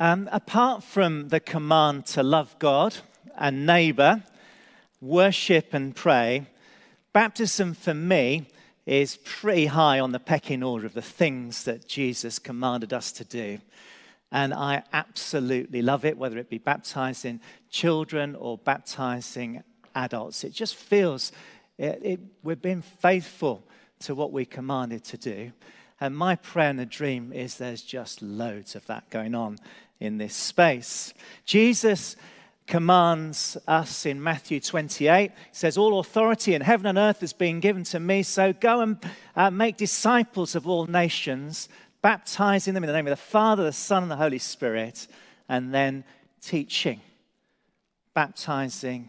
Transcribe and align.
Um, 0.00 0.28
apart 0.32 0.82
from 0.82 1.28
the 1.28 1.38
command 1.38 2.06
to 2.06 2.24
love 2.24 2.58
God 2.58 2.96
and 3.36 3.64
neighbor, 3.64 4.24
worship 5.00 5.72
and 5.72 5.94
pray, 5.94 6.46
baptism 7.12 7.74
for 7.74 7.94
me 7.94 8.48
is 8.86 9.18
pretty 9.24 9.66
high 9.66 10.00
on 10.00 10.10
the 10.10 10.18
pecking 10.18 10.64
order 10.64 10.84
of 10.84 10.94
the 10.94 11.02
things 11.02 11.62
that 11.64 11.86
Jesus 11.86 12.40
commanded 12.40 12.92
us 12.92 13.12
to 13.12 13.24
do. 13.24 13.58
And 14.32 14.52
I 14.52 14.82
absolutely 14.92 15.80
love 15.80 16.04
it, 16.04 16.18
whether 16.18 16.38
it 16.38 16.50
be 16.50 16.58
baptizing 16.58 17.40
children 17.70 18.34
or 18.34 18.58
baptizing 18.58 19.62
adults. 19.94 20.42
It 20.42 20.52
just 20.52 20.74
feels 20.74 21.30
it, 21.78 22.00
it, 22.02 22.20
we're 22.42 22.56
being 22.56 22.82
faithful 22.82 23.62
to 24.00 24.16
what 24.16 24.32
we 24.32 24.44
commanded 24.44 25.04
to 25.04 25.16
do. 25.16 25.52
And 26.00 26.16
my 26.16 26.34
prayer 26.34 26.70
and 26.70 26.80
a 26.80 26.86
dream 26.86 27.32
is 27.32 27.56
there's 27.56 27.82
just 27.82 28.20
loads 28.20 28.74
of 28.74 28.84
that 28.86 29.08
going 29.10 29.34
on 29.34 29.58
in 30.00 30.18
this 30.18 30.34
space. 30.34 31.14
Jesus 31.44 32.16
commands 32.66 33.56
us 33.68 34.06
in 34.06 34.22
Matthew 34.22 34.60
28. 34.60 35.30
He 35.30 35.36
says, 35.52 35.76
All 35.76 36.00
authority 36.00 36.54
in 36.54 36.62
heaven 36.62 36.86
and 36.86 36.98
earth 36.98 37.20
has 37.20 37.32
been 37.32 37.60
given 37.60 37.84
to 37.84 38.00
me, 38.00 38.22
so 38.22 38.52
go 38.52 38.80
and 38.80 38.98
uh, 39.36 39.50
make 39.50 39.76
disciples 39.76 40.54
of 40.54 40.66
all 40.66 40.86
nations, 40.86 41.68
baptizing 42.02 42.74
them 42.74 42.84
in 42.84 42.88
the 42.88 42.94
name 42.94 43.06
of 43.06 43.10
the 43.10 43.16
Father, 43.16 43.64
the 43.64 43.72
Son, 43.72 44.02
and 44.02 44.10
the 44.10 44.16
Holy 44.16 44.38
Spirit, 44.38 45.06
and 45.48 45.74
then 45.74 46.04
teaching, 46.40 47.00
baptizing, 48.14 49.08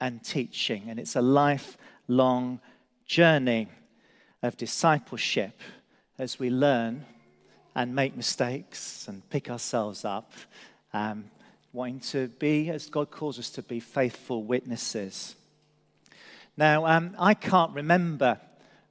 and 0.00 0.22
teaching. 0.22 0.84
And 0.88 0.98
it's 0.98 1.16
a 1.16 1.22
lifelong 1.22 2.60
journey 3.06 3.68
of 4.42 4.56
discipleship 4.56 5.60
as 6.18 6.38
we 6.38 6.50
learn 6.50 7.04
and 7.76 7.94
make 7.94 8.16
mistakes 8.16 9.06
and 9.06 9.28
pick 9.28 9.50
ourselves 9.50 10.06
up, 10.06 10.32
um, 10.94 11.26
wanting 11.74 12.00
to 12.00 12.26
be, 12.26 12.70
as 12.70 12.88
God 12.88 13.10
calls 13.10 13.38
us 13.38 13.50
to 13.50 13.62
be, 13.62 13.80
faithful 13.80 14.44
witnesses. 14.44 15.36
Now, 16.56 16.86
um, 16.86 17.14
I 17.18 17.34
can't 17.34 17.74
remember 17.74 18.40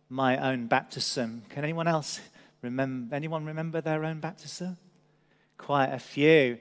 my 0.08 0.38
own 0.38 0.68
baptism. 0.68 1.42
Can 1.50 1.64
anyone 1.64 1.88
else 1.88 2.20
remember? 2.62 3.16
Anyone 3.16 3.44
remember 3.44 3.82
their 3.82 4.06
own 4.06 4.20
baptism? 4.20 4.78
Quite 5.58 5.88
a 5.88 6.00
few. 6.00 6.60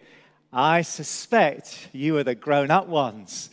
I 0.51 0.81
suspect 0.81 1.91
you 1.93 2.17
are 2.17 2.25
the 2.25 2.35
grown 2.35 2.71
up 2.71 2.87
ones. 2.87 3.51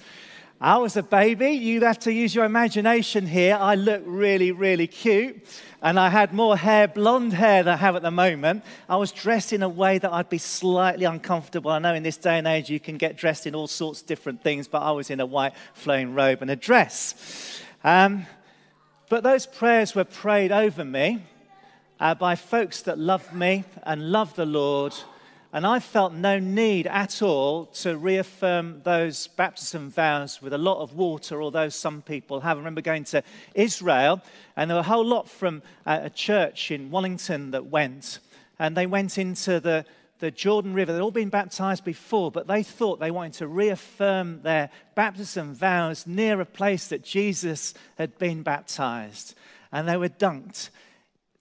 I 0.64 0.78
was 0.78 0.96
a 0.96 1.02
baby. 1.02 1.54
You'd 1.54 1.82
have 1.82 1.98
to 2.02 2.14
use 2.14 2.36
your 2.36 2.46
imagination 2.46 3.26
here. 3.26 3.58
I 3.60 3.74
looked 3.74 4.06
really, 4.06 4.52
really 4.52 4.86
cute. 4.86 5.44
And 5.82 6.00
I 6.00 6.10
had 6.10 6.34
more 6.34 6.56
hair, 6.56 6.88
blonde 6.88 7.34
hair 7.34 7.64
than 7.64 7.74
I 7.74 7.78
have 7.78 7.96
at 7.96 8.04
the 8.04 8.12
moment. 8.12 8.64
I 8.88 8.98
was 8.98 9.12
dressed 9.12 9.54
in 9.54 9.64
a 9.64 9.70
way 9.70 9.98
that 9.98 10.14
I'd 10.14 10.30
be 10.30 10.38
slightly 10.38 11.06
uncomfortable. 11.06 11.72
I 11.72 11.80
know 11.80 11.96
in 11.96 12.04
this 12.04 12.18
day 12.18 12.38
and 12.38 12.46
age 12.46 12.70
you 12.70 12.80
can 12.80 12.98
get 12.98 13.18
dressed 13.18 13.48
in 13.48 13.56
all 13.56 13.66
sorts 13.66 14.02
of 14.02 14.08
different 14.08 14.44
things, 14.44 14.68
but 14.68 14.84
I 14.84 14.92
was 14.92 15.10
in 15.10 15.20
a 15.20 15.26
white 15.26 15.54
flowing 15.74 16.14
robe 16.14 16.44
and 16.44 16.52
a 16.52 16.56
dress. 16.56 17.60
Um, 17.84 18.28
but 19.10 19.24
those 19.24 19.48
prayers 19.48 19.96
were 19.96 20.04
prayed 20.04 20.52
over 20.52 20.86
me 20.86 21.24
uh, 22.00 22.14
by 22.14 22.36
folks 22.36 22.84
that 22.84 23.00
loved 23.00 23.34
me 23.34 23.64
and 23.82 24.12
loved 24.12 24.36
the 24.36 24.46
Lord 24.46 24.94
and 25.54 25.68
I 25.68 25.80
felt 25.80 26.14
no 26.14 26.40
need 26.40 26.88
at 26.88 27.22
all 27.22 27.66
to 27.66 27.98
reaffirm 27.98 28.82
those 28.84 29.28
baptism 29.28 29.90
vows 29.90 30.42
with 30.42 30.54
a 30.54 30.58
lot 30.58 30.82
of 30.82 30.96
water, 30.96 31.42
although 31.42 31.68
some 31.68 32.02
people 32.02 32.40
have. 32.40 32.56
I 32.56 32.60
remember 32.60 32.82
going 32.82 33.04
to 33.06 33.22
Israel, 33.54 34.22
and 34.56 34.70
there 34.70 34.76
were 34.76 34.82
a 34.82 34.84
whole 34.84 35.06
lot 35.06 35.28
from 35.28 35.62
uh, 35.86 36.00
a 36.04 36.10
church 36.10 36.72
in 36.72 36.90
Wellington 36.90 37.52
that 37.52 37.66
went. 37.66 38.20
And 38.60 38.78
they 38.78 38.86
went 38.86 39.18
into 39.18 39.60
the, 39.60 39.86
the 40.20 40.32
Jordan 40.32 40.74
River. 40.74 40.94
They'd 40.94 41.02
all 41.02 41.12
been 41.12 41.30
baptized 41.30 41.84
before, 41.84 42.32
but 42.32 42.48
they 42.48 42.64
thought 42.64 43.02
they 43.02 43.12
wanted 43.12 43.34
to 43.34 43.48
reaffirm 43.48 44.44
their 44.44 44.70
baptism 44.96 45.54
vows 45.54 46.08
near 46.08 46.40
a 46.40 46.46
place 46.46 46.88
that 46.88 47.04
Jesus 47.04 47.74
had 47.98 48.18
been 48.18 48.42
baptized. 48.42 49.36
And 49.74 49.86
they 49.86 49.98
were 49.98 50.10
dunked 50.10 50.70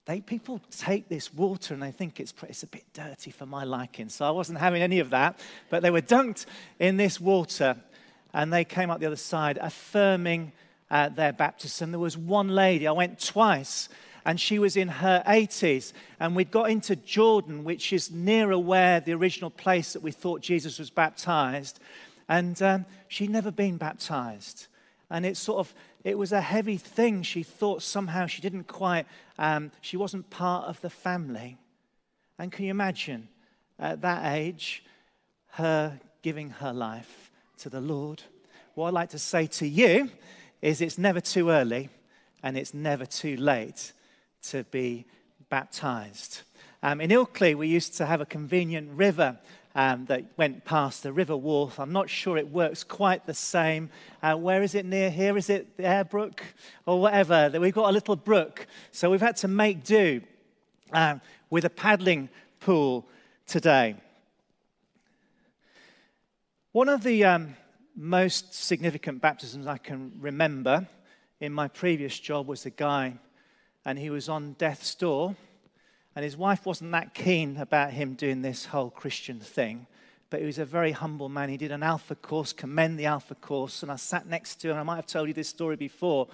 they, 0.05 0.19
people 0.19 0.59
take 0.71 1.09
this 1.09 1.33
water 1.33 1.73
and 1.73 1.81
they 1.81 1.91
think 1.91 2.19
it's, 2.19 2.33
it's 2.47 2.63
a 2.63 2.67
bit 2.67 2.85
dirty 2.93 3.31
for 3.31 3.45
my 3.45 3.63
liking. 3.63 4.09
So 4.09 4.25
I 4.25 4.31
wasn't 4.31 4.59
having 4.59 4.81
any 4.81 4.99
of 4.99 5.11
that. 5.11 5.39
But 5.69 5.83
they 5.83 5.91
were 5.91 6.01
dunked 6.01 6.45
in 6.79 6.97
this 6.97 7.19
water 7.19 7.77
and 8.33 8.51
they 8.51 8.65
came 8.65 8.89
up 8.89 8.99
the 8.99 9.05
other 9.05 9.15
side 9.15 9.59
affirming 9.61 10.53
uh, 10.89 11.09
their 11.09 11.33
baptism. 11.33 11.91
There 11.91 11.99
was 11.99 12.17
one 12.17 12.49
lady, 12.49 12.87
I 12.87 12.91
went 12.91 13.23
twice, 13.23 13.89
and 14.25 14.39
she 14.39 14.59
was 14.59 14.75
in 14.75 14.87
her 14.87 15.23
80s. 15.27 15.93
And 16.19 16.35
we'd 16.35 16.51
got 16.51 16.69
into 16.69 16.95
Jordan, 16.95 17.63
which 17.63 17.93
is 17.93 18.11
nearer 18.11 18.57
where 18.57 18.99
the 18.99 19.13
original 19.13 19.49
place 19.49 19.93
that 19.93 20.01
we 20.01 20.11
thought 20.11 20.41
Jesus 20.41 20.79
was 20.79 20.89
baptized. 20.89 21.79
And 22.27 22.61
um, 22.61 22.85
she'd 23.07 23.29
never 23.29 23.51
been 23.51 23.77
baptized. 23.77 24.67
And 25.11 25.25
it 25.25 25.37
sort 25.37 25.59
of 25.59 25.73
it 26.03 26.17
was 26.17 26.31
a 26.31 26.41
heavy 26.41 26.77
thing. 26.77 27.21
She 27.21 27.43
thought 27.43 27.83
somehow 27.83 28.25
she 28.25 28.41
didn't 28.41 28.63
quite, 28.63 29.05
um, 29.37 29.71
she 29.81 29.97
wasn't 29.97 30.29
part 30.29 30.67
of 30.67 30.81
the 30.81 30.89
family. 30.89 31.57
And 32.39 32.51
can 32.51 32.65
you 32.65 32.71
imagine 32.71 33.27
at 33.77 34.01
that 34.01 34.33
age, 34.33 34.83
her 35.53 35.99
giving 36.21 36.49
her 36.49 36.73
life 36.73 37.31
to 37.59 37.69
the 37.69 37.81
Lord? 37.81 38.23
What 38.73 38.87
I'd 38.87 38.93
like 38.93 39.09
to 39.09 39.19
say 39.19 39.47
to 39.47 39.67
you 39.67 40.09
is 40.61 40.81
it's 40.81 40.97
never 40.97 41.21
too 41.21 41.49
early 41.49 41.89
and 42.41 42.57
it's 42.57 42.73
never 42.73 43.05
too 43.05 43.35
late 43.37 43.93
to 44.43 44.63
be 44.65 45.05
baptized. 45.49 46.41
Um, 46.81 46.99
in 46.99 47.11
Ilkley, 47.11 47.53
we 47.55 47.67
used 47.67 47.97
to 47.97 48.07
have 48.07 48.21
a 48.21 48.25
convenient 48.25 48.89
river 48.93 49.37
um, 49.75 50.05
that 50.05 50.25
went 50.37 50.65
past 50.65 51.03
the 51.03 51.13
River 51.13 51.33
Wharfe. 51.33 51.79
I'm 51.79 51.93
not 51.93 52.09
sure 52.09 52.37
it 52.37 52.49
works 52.49 52.83
quite 52.83 53.25
the 53.25 53.33
same. 53.33 53.89
Uh, 54.21 54.35
where 54.35 54.63
is 54.63 54.75
it 54.75 54.85
near 54.85 55.09
here? 55.09 55.37
Is 55.37 55.49
it 55.49 55.77
the 55.77 55.85
Air 55.85 56.03
Brook 56.03 56.43
or 56.85 56.99
whatever? 56.99 57.49
That 57.49 57.61
We've 57.61 57.73
got 57.73 57.89
a 57.89 57.93
little 57.93 58.15
brook. 58.15 58.67
So 58.91 59.09
we've 59.09 59.21
had 59.21 59.37
to 59.37 59.47
make 59.47 59.83
do 59.83 60.21
um, 60.91 61.21
with 61.49 61.65
a 61.65 61.69
paddling 61.69 62.29
pool 62.59 63.07
today. 63.47 63.95
One 66.73 66.89
of 66.89 67.03
the 67.03 67.25
um, 67.25 67.55
most 67.95 68.53
significant 68.53 69.21
baptisms 69.21 69.67
I 69.67 69.77
can 69.77 70.13
remember 70.19 70.87
in 71.39 71.51
my 71.51 71.67
previous 71.67 72.17
job 72.17 72.47
was 72.47 72.65
a 72.65 72.69
guy, 72.69 73.15
and 73.83 73.97
he 73.97 74.09
was 74.09 74.29
on 74.29 74.53
death's 74.53 74.93
door 74.95 75.35
and 76.15 76.23
his 76.23 76.35
wife 76.35 76.65
wasn't 76.65 76.91
that 76.91 77.13
keen 77.13 77.57
about 77.57 77.91
him 77.91 78.15
doing 78.15 78.41
this 78.41 78.65
whole 78.65 78.89
Christian 78.89 79.39
thing, 79.39 79.87
but 80.29 80.39
he 80.39 80.45
was 80.45 80.59
a 80.59 80.65
very 80.65 80.91
humble 80.91 81.29
man. 81.29 81.49
He 81.49 81.57
did 81.57 81.71
an 81.71 81.83
Alpha 81.83 82.15
course, 82.15 82.53
commend 82.53 82.99
the 82.99 83.05
Alpha 83.05 83.35
course, 83.35 83.83
and 83.83 83.91
I 83.91 83.95
sat 83.95 84.27
next 84.27 84.55
to 84.61 84.71
him. 84.71 84.77
I 84.77 84.83
might 84.83 84.95
have 84.97 85.07
told 85.07 85.27
you 85.27 85.33
this 85.33 85.49
story 85.49 85.75
before. 85.75 86.27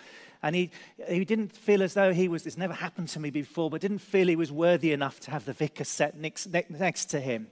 And 0.43 0.55
he, 0.55 0.69
he 1.07 1.25
didn't 1.25 1.51
feel 1.51 1.81
as 1.81 1.95
though 1.95 2.13
he 2.13 2.27
was, 2.27 2.43
this 2.43 2.57
never 2.57 2.73
happened 2.73 3.09
to 3.09 3.19
me 3.19 3.31
before, 3.31 3.69
but 3.69 3.81
didn't 3.81 3.99
feel 3.99 4.27
he 4.27 4.35
was 4.35 4.51
worthy 4.51 4.91
enough 4.91 5.19
to 5.21 5.31
have 5.31 5.45
the 5.45 5.53
vicar 5.53 5.83
set 5.83 6.15
next, 6.15 6.47
next 6.47 7.05
to 7.05 7.19
him. 7.19 7.47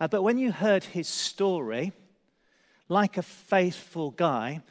Uh, 0.00 0.06
but 0.06 0.22
when 0.22 0.38
you 0.38 0.52
heard 0.52 0.84
his 0.84 1.08
story, 1.08 1.92
like 2.88 3.16
a 3.16 3.22
faithful 3.22 4.12
guy, 4.12 4.62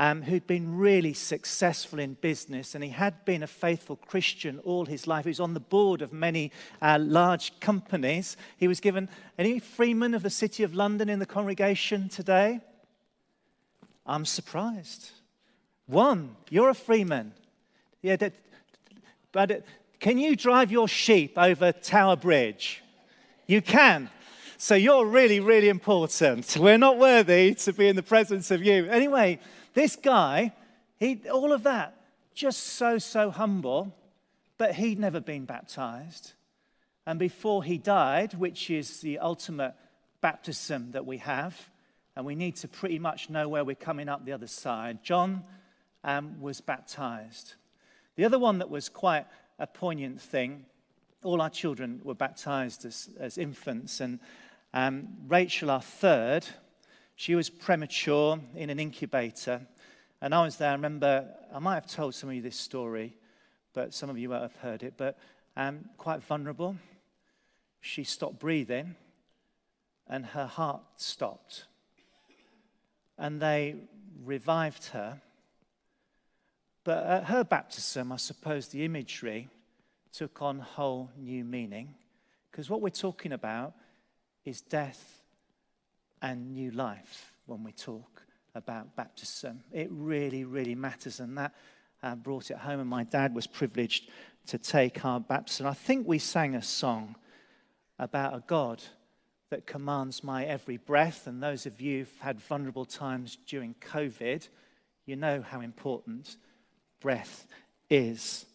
um, 0.00 0.22
who'd 0.22 0.46
been 0.46 0.78
really 0.78 1.12
successful 1.12 1.98
in 1.98 2.14
business, 2.14 2.74
and 2.74 2.82
he 2.82 2.88
had 2.88 3.22
been 3.26 3.42
a 3.42 3.46
faithful 3.46 3.96
Christian 3.96 4.58
all 4.60 4.86
his 4.86 5.06
life. 5.06 5.26
He 5.26 5.28
was 5.28 5.40
on 5.40 5.52
the 5.52 5.60
board 5.60 6.00
of 6.00 6.10
many 6.10 6.52
uh, 6.80 6.98
large 6.98 7.60
companies. 7.60 8.38
He 8.56 8.66
was 8.66 8.80
given 8.80 9.10
any 9.38 9.58
freeman 9.58 10.14
of 10.14 10.22
the 10.22 10.30
City 10.30 10.62
of 10.62 10.74
London 10.74 11.10
in 11.10 11.18
the 11.18 11.26
congregation 11.26 12.08
today? 12.08 12.60
I'm 14.06 14.24
surprised. 14.24 15.10
One, 15.86 16.34
you're 16.48 16.70
a 16.70 16.74
freeman. 16.74 17.34
Yeah, 18.00 18.16
that, 18.16 18.32
but 19.32 19.50
uh, 19.50 19.56
can 19.98 20.16
you 20.16 20.34
drive 20.34 20.72
your 20.72 20.88
sheep 20.88 21.34
over 21.36 21.72
Tower 21.72 22.16
Bridge? 22.16 22.82
You 23.46 23.60
can. 23.60 24.08
So 24.56 24.74
you're 24.74 25.04
really, 25.04 25.40
really 25.40 25.68
important. 25.68 26.56
We're 26.58 26.78
not 26.78 26.96
worthy 26.96 27.54
to 27.54 27.72
be 27.74 27.88
in 27.88 27.96
the 27.96 28.02
presence 28.02 28.50
of 28.50 28.62
you. 28.62 28.86
Anyway, 28.86 29.40
this 29.80 29.96
guy, 29.96 30.52
he, 30.98 31.22
all 31.32 31.52
of 31.52 31.62
that, 31.62 31.96
just 32.34 32.62
so, 32.62 32.98
so 32.98 33.30
humble, 33.30 33.96
but 34.58 34.74
he'd 34.74 34.98
never 34.98 35.20
been 35.20 35.46
baptized. 35.46 36.34
And 37.06 37.18
before 37.18 37.64
he 37.64 37.78
died, 37.78 38.34
which 38.34 38.68
is 38.68 39.00
the 39.00 39.18
ultimate 39.18 39.74
baptism 40.20 40.92
that 40.92 41.06
we 41.06 41.16
have, 41.18 41.70
and 42.14 42.26
we 42.26 42.34
need 42.34 42.56
to 42.56 42.68
pretty 42.68 42.98
much 42.98 43.30
know 43.30 43.48
where 43.48 43.64
we're 43.64 43.74
coming 43.74 44.08
up 44.08 44.26
the 44.26 44.32
other 44.32 44.46
side, 44.46 45.02
John 45.02 45.44
um, 46.04 46.40
was 46.42 46.60
baptized. 46.60 47.54
The 48.16 48.26
other 48.26 48.38
one 48.38 48.58
that 48.58 48.68
was 48.68 48.90
quite 48.90 49.26
a 49.58 49.66
poignant 49.66 50.20
thing, 50.20 50.66
all 51.24 51.40
our 51.40 51.48
children 51.48 52.02
were 52.04 52.14
baptized 52.14 52.84
as, 52.84 53.08
as 53.18 53.38
infants, 53.38 54.00
and 54.00 54.20
um, 54.74 55.08
Rachel, 55.26 55.70
our 55.70 55.80
third, 55.80 56.46
she 57.20 57.34
was 57.34 57.50
premature 57.50 58.40
in 58.54 58.70
an 58.70 58.80
incubator. 58.80 59.60
And 60.22 60.34
I 60.34 60.42
was 60.42 60.56
there. 60.56 60.70
I 60.70 60.72
remember, 60.72 61.28
I 61.54 61.58
might 61.58 61.74
have 61.74 61.86
told 61.86 62.14
some 62.14 62.30
of 62.30 62.34
you 62.34 62.40
this 62.40 62.56
story, 62.56 63.14
but 63.74 63.92
some 63.92 64.08
of 64.08 64.16
you 64.16 64.30
won't 64.30 64.40
have 64.40 64.56
heard 64.56 64.82
it. 64.82 64.94
But 64.96 65.18
um, 65.54 65.84
quite 65.98 66.22
vulnerable. 66.22 66.76
She 67.82 68.04
stopped 68.04 68.38
breathing. 68.38 68.94
and 70.08 70.24
her 70.24 70.46
heart 70.46 70.80
stopped. 70.96 71.66
And 73.18 73.38
they 73.38 73.76
revived 74.24 74.86
her. 74.86 75.20
But 76.84 77.04
at 77.04 77.24
her 77.24 77.44
baptism, 77.44 78.12
I 78.12 78.16
suppose 78.16 78.68
the 78.68 78.82
imagery 78.82 79.50
took 80.10 80.40
on 80.40 80.60
whole 80.60 81.10
new 81.18 81.44
meaning. 81.44 81.96
Because 82.50 82.70
what 82.70 82.80
we're 82.80 82.88
talking 82.88 83.32
about 83.32 83.74
is 84.46 84.62
death 84.62 85.19
and 86.22 86.52
new 86.52 86.70
life 86.70 87.32
when 87.46 87.64
we 87.64 87.72
talk 87.72 88.22
about 88.54 88.96
baptism. 88.96 89.62
It 89.72 89.88
really, 89.90 90.44
really 90.44 90.74
matters. 90.74 91.20
And 91.20 91.36
that 91.38 91.54
uh, 92.02 92.14
brought 92.14 92.50
it 92.50 92.58
home. 92.58 92.80
And 92.80 92.88
my 92.88 93.04
dad 93.04 93.34
was 93.34 93.46
privileged 93.46 94.10
to 94.46 94.58
take 94.58 95.04
our 95.04 95.20
baptism. 95.20 95.66
I 95.66 95.74
think 95.74 96.06
we 96.06 96.18
sang 96.18 96.54
a 96.54 96.62
song 96.62 97.16
about 97.98 98.34
a 98.34 98.42
God 98.46 98.82
that 99.50 99.66
commands 99.66 100.24
my 100.24 100.44
every 100.44 100.76
breath. 100.76 101.26
And 101.26 101.42
those 101.42 101.66
of 101.66 101.80
you 101.80 102.00
who've 102.00 102.18
had 102.20 102.40
vulnerable 102.40 102.84
times 102.84 103.36
during 103.46 103.74
COVID, 103.80 104.48
you 105.06 105.16
know 105.16 105.42
how 105.42 105.60
important 105.60 106.36
breath 107.00 107.46
is. 107.88 108.46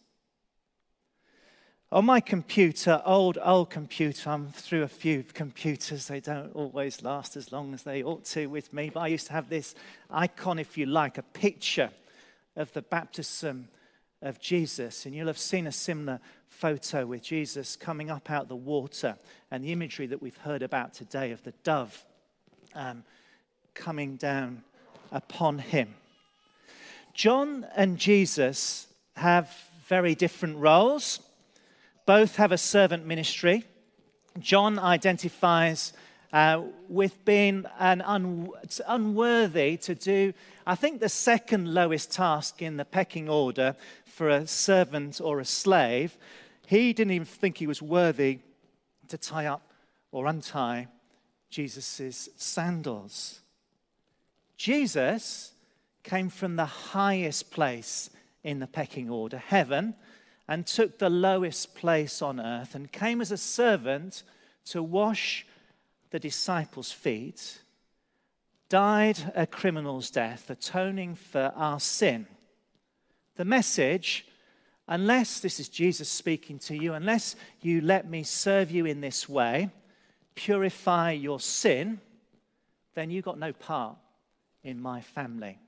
On 1.96 2.04
my 2.04 2.20
computer, 2.20 3.02
old, 3.06 3.38
old 3.42 3.70
computer, 3.70 4.30
I'm 4.30 4.50
through 4.50 4.84
a 4.84 4.88
few 4.90 5.24
computers. 5.34 6.10
They 6.10 6.20
don't 6.20 6.54
always 6.54 7.02
last 7.02 7.38
as 7.38 7.54
long 7.54 7.74
as 7.74 7.84
they 7.84 8.04
ought 8.04 8.26
to 8.26 8.48
with 8.48 8.74
me. 8.74 8.92
But 8.94 9.00
I 9.00 9.08
used 9.08 9.28
to 9.28 9.32
have 9.32 9.48
this 9.48 9.76
icon, 10.12 10.60
if 10.60 10.78
you 10.78 10.88
like, 10.88 11.18
a 11.18 11.24
picture 11.24 11.90
of 12.58 12.74
the 12.74 12.82
baptism 12.82 13.70
of 14.22 14.42
Jesus. 14.42 15.06
And 15.06 15.16
you'll 15.16 15.28
have 15.28 15.38
seen 15.38 15.68
a 15.68 15.72
similar 15.72 16.20
photo 16.50 17.06
with 17.06 17.24
Jesus 17.24 17.78
coming 17.78 18.12
up 18.12 18.30
out 18.30 18.50
the 18.50 18.58
water 18.58 19.16
and 19.50 19.64
the 19.64 19.72
imagery 19.72 20.08
that 20.08 20.22
we've 20.22 20.36
heard 20.36 20.64
about 20.64 20.94
today 20.94 21.32
of 21.32 21.44
the 21.44 21.54
dove 21.64 22.04
um, 22.74 23.06
coming 23.74 24.18
down 24.18 24.64
upon 25.14 25.60
him. 25.60 25.96
John 27.14 27.66
and 27.74 27.98
Jesus 27.98 28.88
have 29.16 29.50
very 29.88 30.14
different 30.14 30.58
roles. 30.58 31.22
Both 32.06 32.36
have 32.36 32.52
a 32.52 32.58
servant 32.58 33.06
ministry. 33.06 33.66
John 34.40 34.78
identifies 34.78 35.94
uh, 36.32 36.64
with 36.90 37.24
being 37.26 37.66
an 37.80 38.02
un- 38.02 38.50
unworthy 38.88 39.78
to 39.78 39.96
do, 39.96 40.34
I 40.68 40.76
think, 40.76 41.00
the 41.00 41.10
second 41.10 41.74
lowest 41.74 42.12
task 42.12 42.62
in 42.62 42.78
the 42.78 42.86
pecking 42.86 43.30
order 43.30 43.76
for 44.06 44.30
a 44.30 44.46
servant 44.46 45.22
or 45.22 45.40
a 45.40 45.46
slave. 45.46 46.18
He 46.68 46.94
didn't 46.94 47.14
even 47.14 47.26
think 47.26 47.58
he 47.58 47.68
was 47.68 47.82
worthy 47.82 48.40
to 49.08 49.18
tie 49.18 49.46
up 49.46 49.72
or 50.12 50.28
untie 50.28 50.88
Jesus' 51.50 52.30
sandals. 52.36 53.40
Jesus 54.58 55.54
came 56.04 56.30
from 56.30 56.56
the 56.56 56.66
highest 56.66 57.50
place 57.52 58.10
in 58.44 58.60
the 58.60 58.68
pecking 58.68 59.10
order, 59.10 59.38
heaven, 59.38 59.96
and 60.48 60.68
took 60.68 61.00
the 61.00 61.10
lowest 61.10 61.76
place 61.76 62.22
on 62.22 62.40
earth 62.40 62.76
and 62.76 62.92
came 62.92 63.22
as 63.22 63.32
a 63.32 63.38
servant 63.38 64.24
to 64.66 64.82
wash 64.82 65.46
the 66.12 66.20
disciples' 66.20 66.92
feet, 66.92 67.60
died 68.70 69.32
a 69.36 69.48
criminal's 69.48 70.10
death, 70.12 70.50
atoning 70.50 71.16
for 71.16 71.52
our 71.56 71.80
sin. 71.80 72.28
The 73.36 73.46
message, 73.46 74.26
unless 74.88 75.40
this 75.40 75.60
is 75.60 75.68
Jesus 75.68 76.10
speaking 76.10 76.60
to 76.60 76.76
you, 76.76 76.94
unless 76.94 77.36
you 77.62 77.82
let 77.82 78.10
me 78.10 78.24
serve 78.24 78.72
you 78.72 78.86
in 78.86 79.02
this 79.02 79.28
way, 79.28 79.70
purify 80.36 81.12
your 81.12 81.40
sin, 81.40 82.00
then 82.94 83.10
you 83.10 83.22
got 83.22 83.40
no 83.40 83.52
part 83.52 83.98
in 84.64 84.80
my 84.80 85.02
family. 85.02 85.60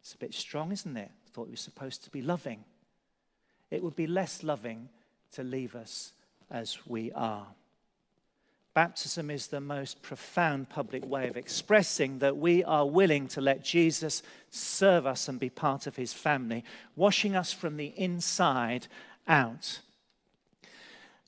It's 0.00 0.14
a 0.14 0.18
bit 0.18 0.34
strong, 0.34 0.72
isn't 0.72 0.96
it? 0.96 1.10
I 1.10 1.30
thought 1.30 1.46
we 1.46 1.52
were 1.52 1.56
supposed 1.56 2.04
to 2.04 2.10
be 2.10 2.22
loving 2.22 2.64
it 3.70 3.82
would 3.82 3.96
be 3.96 4.06
less 4.06 4.42
loving 4.42 4.88
to 5.32 5.42
leave 5.42 5.74
us 5.74 6.12
as 6.50 6.78
we 6.86 7.12
are. 7.12 7.46
Baptism 8.74 9.30
is 9.30 9.46
the 9.46 9.60
most 9.60 10.02
profound 10.02 10.68
public 10.68 11.06
way 11.06 11.28
of 11.28 11.36
expressing 11.36 12.18
that 12.18 12.36
we 12.36 12.64
are 12.64 12.84
willing 12.84 13.28
to 13.28 13.40
let 13.40 13.64
Jesus 13.64 14.22
serve 14.50 15.06
us 15.06 15.28
and 15.28 15.38
be 15.38 15.48
part 15.48 15.86
of 15.86 15.94
his 15.94 16.12
family, 16.12 16.64
washing 16.96 17.36
us 17.36 17.52
from 17.52 17.76
the 17.76 17.94
inside 17.96 18.88
out. 19.28 19.78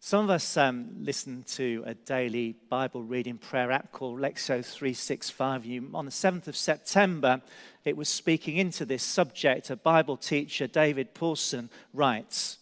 Some 0.01 0.25
of 0.25 0.31
us 0.31 0.57
um, 0.57 0.91
listen 1.01 1.43
to 1.55 1.83
a 1.87 1.95
daily 1.95 2.55
Bible 2.69 3.03
reading 3.03 3.39
prayer 3.39 3.73
app 3.73 3.91
called 3.93 4.21
Lectio 4.21 4.65
365. 4.65 5.65
You, 5.65 5.91
on 5.95 6.05
the 6.05 6.11
7th 6.11 6.47
of 6.47 6.57
September, 6.57 7.41
it 7.85 7.97
was 7.97 8.09
speaking 8.09 8.57
into 8.57 8.85
this 8.85 9.03
subject. 9.03 9.71
A 9.71 9.77
Bible 9.77 10.17
teacher, 10.17 10.67
David 10.67 11.13
Pawson, 11.15 11.71
writes 11.93 12.59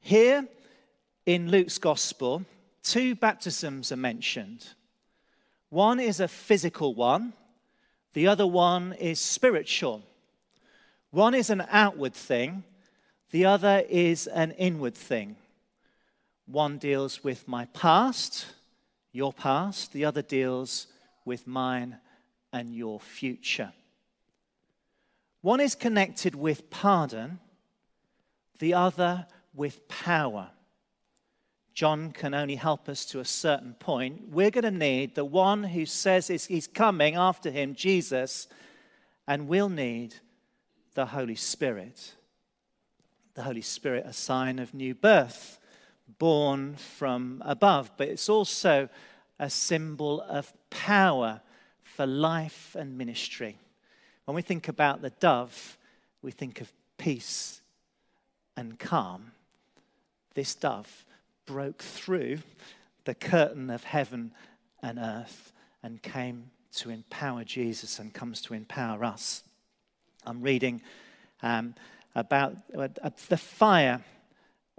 Here 0.00 0.46
in 1.26 1.50
Luke's 1.50 1.78
Gospel, 1.78 2.44
two 2.82 3.14
baptisms 3.14 3.92
are 3.92 3.96
mentioned. 3.96 4.68
One 5.68 6.00
is 6.00 6.20
a 6.20 6.28
physical 6.28 6.94
one, 6.94 7.34
the 8.14 8.28
other 8.28 8.46
one 8.46 8.94
is 8.94 9.20
spiritual. 9.20 10.02
One 11.10 11.34
is 11.34 11.50
an 11.50 11.64
outward 11.70 12.14
thing, 12.14 12.64
the 13.30 13.44
other 13.44 13.84
is 13.88 14.26
an 14.26 14.52
inward 14.52 14.94
thing. 14.94 15.36
One 16.46 16.78
deals 16.78 17.24
with 17.24 17.48
my 17.48 17.66
past, 17.66 18.46
your 19.12 19.32
past, 19.32 19.92
the 19.92 20.04
other 20.04 20.22
deals 20.22 20.86
with 21.24 21.46
mine 21.46 21.98
and 22.52 22.74
your 22.74 23.00
future. 23.00 23.72
One 25.42 25.60
is 25.60 25.74
connected 25.74 26.34
with 26.34 26.70
pardon, 26.70 27.40
the 28.58 28.74
other 28.74 29.26
with 29.54 29.86
power. 29.88 30.50
John 31.74 32.12
can 32.12 32.32
only 32.32 32.54
help 32.54 32.88
us 32.88 33.04
to 33.06 33.20
a 33.20 33.24
certain 33.24 33.74
point. 33.74 34.30
We're 34.30 34.50
going 34.50 34.64
to 34.64 34.70
need 34.70 35.14
the 35.14 35.24
one 35.24 35.62
who 35.62 35.84
says 35.84 36.28
he's 36.28 36.66
coming 36.66 37.16
after 37.16 37.50
him, 37.50 37.74
Jesus, 37.74 38.48
and 39.28 39.46
we'll 39.46 39.68
need 39.68 40.14
the 40.94 41.06
Holy 41.06 41.34
Spirit. 41.34 42.14
The 43.34 43.42
Holy 43.42 43.60
Spirit, 43.60 44.06
a 44.06 44.14
sign 44.14 44.58
of 44.58 44.72
new 44.72 44.94
birth, 44.94 45.58
born 46.18 46.76
from 46.76 47.42
above, 47.44 47.90
but 47.96 48.08
it's 48.08 48.28
also 48.28 48.88
a 49.38 49.50
symbol 49.50 50.20
of 50.22 50.52
power 50.70 51.40
for 51.82 52.06
life 52.06 52.76
and 52.78 52.96
ministry. 52.96 53.58
When 54.24 54.34
we 54.34 54.42
think 54.42 54.68
about 54.68 55.02
the 55.02 55.10
dove, 55.10 55.78
we 56.22 56.30
think 56.30 56.60
of 56.60 56.72
peace 56.98 57.60
and 58.56 58.78
calm. 58.78 59.32
This 60.34 60.54
dove 60.54 61.04
broke 61.46 61.82
through 61.82 62.38
the 63.04 63.14
curtain 63.14 63.70
of 63.70 63.84
heaven 63.84 64.32
and 64.82 64.98
earth 64.98 65.52
and 65.82 66.02
came 66.02 66.50
to 66.72 66.90
empower 66.90 67.44
Jesus 67.44 67.98
and 67.98 68.12
comes 68.12 68.40
to 68.42 68.54
empower 68.54 69.04
us. 69.04 69.42
I'm 70.26 70.42
reading 70.42 70.82
um, 71.42 71.74
about 72.14 72.56
uh, 72.76 72.88
the 73.28 73.36
fire, 73.36 74.02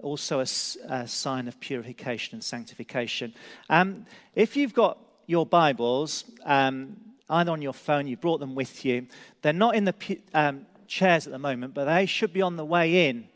also 0.02 0.38
a, 0.38 0.46
a, 0.88 1.08
sign 1.08 1.48
of 1.48 1.58
purification 1.60 2.36
and 2.36 2.44
sanctification. 2.44 3.34
Um, 3.68 4.06
if 4.34 4.56
you've 4.56 4.74
got 4.74 4.98
your 5.26 5.44
Bibles, 5.44 6.24
um, 6.44 6.96
either 7.28 7.50
on 7.50 7.62
your 7.62 7.72
phone, 7.72 8.06
you 8.06 8.16
brought 8.16 8.38
them 8.38 8.54
with 8.54 8.84
you. 8.84 9.06
They're 9.42 9.52
not 9.52 9.74
in 9.74 9.84
the 9.84 10.18
um, 10.34 10.66
chairs 10.86 11.26
at 11.26 11.32
the 11.32 11.38
moment, 11.38 11.74
but 11.74 11.84
they 11.84 12.06
should 12.06 12.32
be 12.32 12.42
on 12.42 12.56
the 12.56 12.64
way 12.64 13.08
in. 13.08 13.28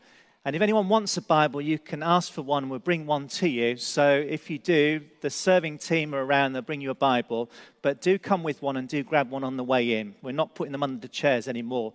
And 0.45 0.57
if 0.57 0.61
anyone 0.61 0.89
wants 0.89 1.15
a 1.15 1.21
Bible, 1.21 1.61
you 1.61 1.79
can 1.79 2.03
ask 2.03 2.33
for 2.33 2.41
one 2.41 2.67
we'll 2.67 2.79
bring 2.79 3.05
one 3.05 3.29
to 3.29 3.47
you. 3.47 3.77
So 3.77 4.09
if 4.09 4.49
you 4.49 4.57
do, 4.57 4.99
the 5.21 5.29
serving 5.29 5.77
team 5.77 6.13
are 6.13 6.25
around, 6.25 6.51
they'll 6.51 6.61
bring 6.61 6.81
you 6.81 6.89
a 6.89 6.95
Bible. 6.95 7.49
But 7.81 8.01
do 8.01 8.19
come 8.19 8.43
with 8.43 8.61
one 8.61 8.75
and 8.75 8.89
do 8.89 9.03
grab 9.03 9.29
one 9.29 9.45
on 9.45 9.55
the 9.55 9.63
way 9.63 9.99
in. 9.99 10.15
We're 10.21 10.33
not 10.33 10.53
putting 10.53 10.73
them 10.73 10.83
under 10.83 10.99
the 10.99 11.07
chairs 11.07 11.47
anymore. 11.47 11.93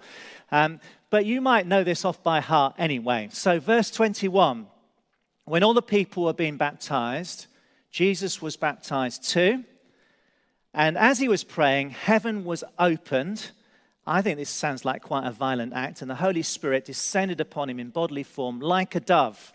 Um, 0.51 0.81
but 1.11 1.27
you 1.27 1.41
might 1.41 1.67
know 1.67 1.85
this 1.85 2.05
off 2.05 2.23
by 2.23 2.41
heart 2.41 2.75
anyway. 2.79 3.29
So, 3.33 3.61
verse 3.61 3.91
21 3.91 4.67
when 5.49 5.63
all 5.63 5.73
the 5.73 5.81
people 5.81 6.25
were 6.25 6.35
being 6.35 6.59
baptized, 6.59 7.47
Jesus 7.91 8.43
was 8.43 8.57
baptized 8.57 9.27
too. 9.27 9.65
And 10.75 10.99
as 10.99 11.19
he 11.19 11.27
was 11.27 11.43
praying, 11.43 11.91
heaven 11.91 12.45
was 12.45 12.63
opened. 12.79 13.51
I 14.07 14.21
think 14.21 14.37
this 14.37 14.51
sounds 14.51 14.85
like 14.85 15.03
quite 15.03 15.27
a 15.27 15.31
violent 15.31 15.73
act. 15.73 16.03
And 16.03 16.11
the 16.11 16.17
Holy 16.17 16.43
Spirit 16.43 16.85
descended 16.85 17.41
upon 17.41 17.71
him 17.71 17.81
in 17.81 17.89
bodily 17.89 18.25
form 18.25 18.61
like 18.61 18.95
a 18.95 19.01
dove. 19.01 19.55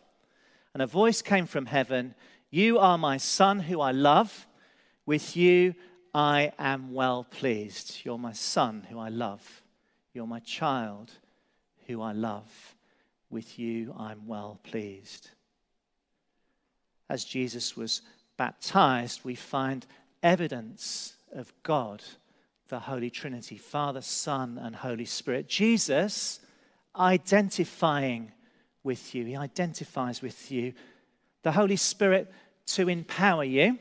And 0.73 0.81
a 0.81 0.87
voice 0.87 1.21
came 1.21 1.45
from 1.45 1.67
heaven 1.67 2.15
You 2.49 2.79
are 2.79 2.97
my 2.97 3.17
son 3.17 3.59
who 3.59 3.79
I 3.79 3.91
love. 3.91 4.47
With 5.05 5.37
you 5.37 5.75
I 6.15 6.53
am 6.57 6.93
well 6.93 7.23
pleased. 7.23 7.99
You're 8.03 8.17
my 8.17 8.33
son 8.33 8.87
who 8.89 8.97
I 8.97 9.09
love. 9.09 9.61
You're 10.13 10.27
my 10.27 10.39
child 10.39 11.11
who 11.87 12.01
I 12.01 12.11
love. 12.11 12.75
With 13.29 13.57
you 13.57 13.93
I'm 13.97 14.27
well 14.27 14.59
pleased. 14.63 15.29
As 17.09 17.25
Jesus 17.25 17.75
was 17.75 18.01
baptized, 18.37 19.21
we 19.23 19.35
find 19.35 19.85
evidence 20.21 21.13
of 21.33 21.51
God, 21.63 22.03
the 22.69 22.79
Holy 22.79 23.09
Trinity, 23.09 23.57
Father, 23.57 24.01
Son, 24.01 24.59
and 24.61 24.75
Holy 24.75 25.05
Spirit. 25.05 25.47
Jesus 25.47 26.39
identifying 26.95 28.31
with 28.83 29.15
you, 29.15 29.25
He 29.25 29.35
identifies 29.35 30.21
with 30.21 30.51
you. 30.51 30.73
The 31.43 31.51
Holy 31.51 31.75
Spirit 31.75 32.31
to 32.67 32.87
empower 32.87 33.43
you, 33.43 33.77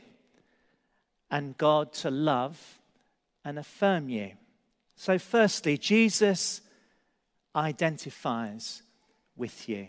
and 1.31 1.57
God 1.57 1.93
to 1.93 2.11
love 2.11 2.79
and 3.43 3.57
affirm 3.57 4.09
you. 4.09 4.31
So, 4.95 5.17
firstly, 5.17 5.77
Jesus 5.77 6.61
identifies 7.55 8.83
with 9.35 9.67
you. 9.69 9.87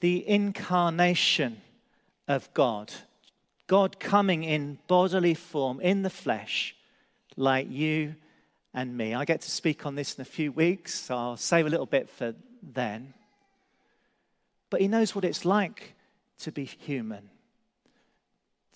The 0.00 0.28
incarnation 0.28 1.60
of 2.26 2.52
God, 2.54 2.92
God 3.66 3.98
coming 3.98 4.44
in 4.44 4.78
bodily 4.86 5.34
form, 5.34 5.80
in 5.80 6.02
the 6.02 6.10
flesh, 6.10 6.74
like 7.36 7.70
you 7.70 8.14
and 8.74 8.96
me. 8.96 9.14
I 9.14 9.24
get 9.24 9.40
to 9.42 9.50
speak 9.50 9.86
on 9.86 9.94
this 9.94 10.14
in 10.14 10.22
a 10.22 10.24
few 10.24 10.52
weeks, 10.52 10.94
so 10.94 11.16
I'll 11.16 11.36
save 11.36 11.66
a 11.66 11.70
little 11.70 11.86
bit 11.86 12.08
for 12.08 12.34
then. 12.62 13.14
But 14.70 14.80
he 14.80 14.88
knows 14.88 15.14
what 15.14 15.24
it's 15.24 15.44
like 15.44 15.94
to 16.40 16.52
be 16.52 16.64
human, 16.64 17.30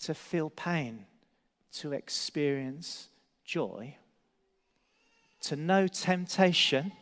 to 0.03 0.15
feel 0.15 0.51
pain, 0.51 1.07
to 1.75 1.93
experience 1.93 3.09
joy, 3.45 3.97
to 5.43 5.57
know 5.57 5.87
temptation, 5.87 6.93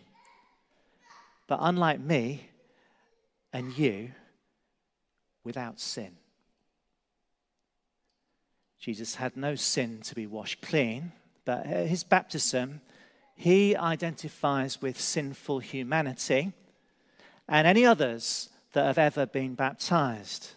but 1.50 1.59
unlike 1.62 1.99
me 1.99 2.49
and 3.52 3.76
you, 3.76 4.12
without 5.42 5.80
sin. 5.80 6.12
Jesus 8.78 9.16
had 9.16 9.37
no 9.37 9.57
sin 9.57 9.99
to 10.02 10.14
be 10.14 10.28
washed 10.28 10.62
clean, 10.62 11.11
but 11.45 11.66
his 11.66 12.04
baptism, 12.04 12.80
he 13.35 13.75
identifies 13.75 14.80
with 14.80 15.00
sinful 15.00 15.59
humanity 15.59 16.52
and 17.49 17.66
any 17.66 17.85
others 17.85 18.50
that 18.73 18.87
have 18.87 18.99
ever 18.99 19.26
been 19.26 19.57
baptized. 19.57 20.52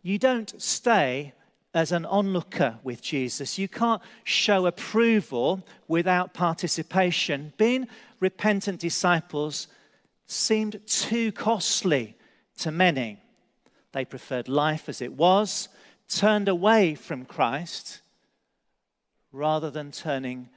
You 0.00 0.16
don't 0.16 0.62
stay 0.62 1.32
as 1.74 1.90
an 1.90 2.06
onlooker 2.06 2.78
with 2.84 3.02
Jesus. 3.02 3.58
You 3.58 3.68
can't 3.68 4.00
show 4.22 4.66
approval 4.66 5.66
without 5.88 6.32
participation. 6.32 7.52
Being 7.58 7.88
repentant 8.20 8.80
disciples 8.80 9.66
seemed 10.26 10.80
too 10.86 11.32
costly 11.32 12.16
to 12.58 12.70
many. 12.70 13.18
They 13.92 14.04
preferred 14.04 14.48
life 14.48 14.88
as 14.88 15.02
it 15.02 15.12
was, 15.12 15.68
turned 16.08 16.48
away 16.48 16.94
from 16.94 17.24
Christ 17.24 18.00
rather 19.32 19.70
than 19.70 19.90
turning 19.90 20.48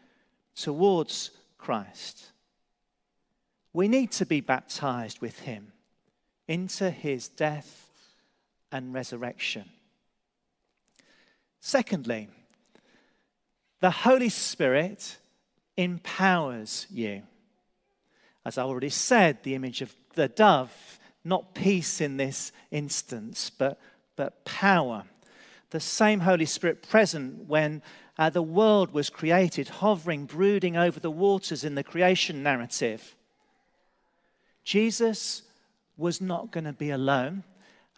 towards 0.56 1.32
Christ. 1.58 2.32
We 3.74 3.88
need 3.88 4.12
to 4.14 4.26
be 4.26 4.40
baptized 4.40 5.20
with 5.20 5.40
him 5.40 5.72
into 6.48 6.92
his 6.92 7.28
death 7.28 7.90
and 8.72 8.94
resurrection. 8.94 9.66
Secondly, 11.68 12.30
the 13.82 13.92
Holy 13.92 14.30
Spirit 14.30 15.18
empowers 15.76 16.88
you. 16.90 17.24
As 18.46 18.58
I 18.58 18.64
already 18.64 18.88
said, 18.88 19.44
the 19.44 19.54
image 19.54 19.82
of 19.82 19.94
the 20.14 20.30
dove, 20.30 20.98
not 21.26 21.54
peace 21.54 22.00
in 22.00 22.16
this 22.16 22.54
instance, 22.72 23.50
but, 23.50 23.78
but 24.16 24.46
power. 24.46 25.04
The 25.72 25.82
same 25.82 26.22
Holy 26.22 26.46
Spirit 26.46 26.88
present 26.88 27.50
when 27.50 27.82
uh, 28.18 28.30
the 28.30 28.42
world 28.42 28.94
was 28.94 29.10
created, 29.10 29.68
hovering, 29.68 30.24
brooding 30.24 30.78
over 30.78 31.02
the 31.02 31.12
waters 31.12 31.66
in 31.66 31.76
the 31.76 31.84
creation 31.84 32.42
narrative. 32.42 33.14
Jesus 34.64 35.42
was 35.98 36.22
not 36.22 36.50
going 36.50 36.64
to 36.64 36.72
be 36.72 36.92
alone. 36.92 37.44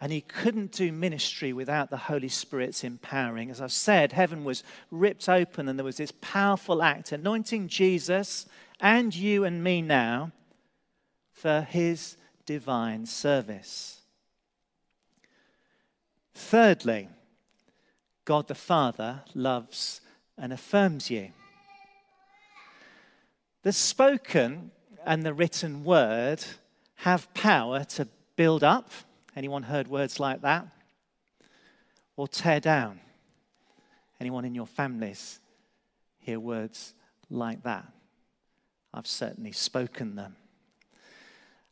And 0.00 0.10
he 0.10 0.22
couldn't 0.22 0.72
do 0.72 0.92
ministry 0.92 1.52
without 1.52 1.90
the 1.90 1.96
Holy 1.96 2.28
Spirit's 2.28 2.84
empowering. 2.84 3.50
As 3.50 3.60
I've 3.60 3.72
said, 3.72 4.12
heaven 4.12 4.44
was 4.44 4.64
ripped 4.90 5.28
open 5.28 5.68
and 5.68 5.78
there 5.78 5.84
was 5.84 5.98
this 5.98 6.12
powerful 6.22 6.82
act 6.82 7.12
anointing 7.12 7.68
Jesus 7.68 8.46
and 8.80 9.14
you 9.14 9.44
and 9.44 9.62
me 9.62 9.82
now 9.82 10.32
for 11.32 11.60
his 11.62 12.16
divine 12.46 13.04
service. 13.04 14.00
Thirdly, 16.34 17.08
God 18.24 18.48
the 18.48 18.54
Father 18.54 19.22
loves 19.34 20.00
and 20.38 20.52
affirms 20.52 21.10
you. 21.10 21.30
The 23.62 23.72
spoken 23.72 24.70
and 25.04 25.22
the 25.22 25.34
written 25.34 25.84
word 25.84 26.42
have 26.96 27.32
power 27.34 27.84
to 27.84 28.08
build 28.36 28.64
up 28.64 28.90
Anyone 29.36 29.62
heard 29.62 29.88
words 29.88 30.18
like 30.18 30.42
that? 30.42 30.66
Or 32.16 32.26
tear 32.28 32.60
down? 32.60 33.00
Anyone 34.20 34.44
in 34.44 34.54
your 34.54 34.66
families 34.66 35.40
hear 36.18 36.38
words 36.38 36.94
like 37.30 37.62
that? 37.62 37.86
I've 38.92 39.06
certainly 39.06 39.52
spoken 39.52 40.16
them. 40.16 40.36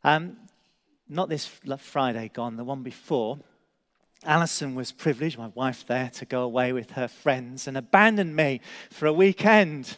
Um, 0.03 0.37
not 1.07 1.27
this 1.27 1.45
Friday 1.77 2.31
gone, 2.33 2.55
the 2.55 2.63
one 2.63 2.83
before. 2.83 3.39
Alison 4.25 4.75
was 4.75 4.91
privileged, 4.91 5.37
my 5.37 5.47
wife 5.47 5.85
there, 5.87 6.09
to 6.15 6.25
go 6.25 6.43
away 6.43 6.73
with 6.73 6.91
her 6.91 7.07
friends 7.07 7.67
and 7.67 7.77
abandon 7.77 8.35
me 8.35 8.61
for 8.89 9.05
a 9.05 9.13
weekend. 9.13 9.97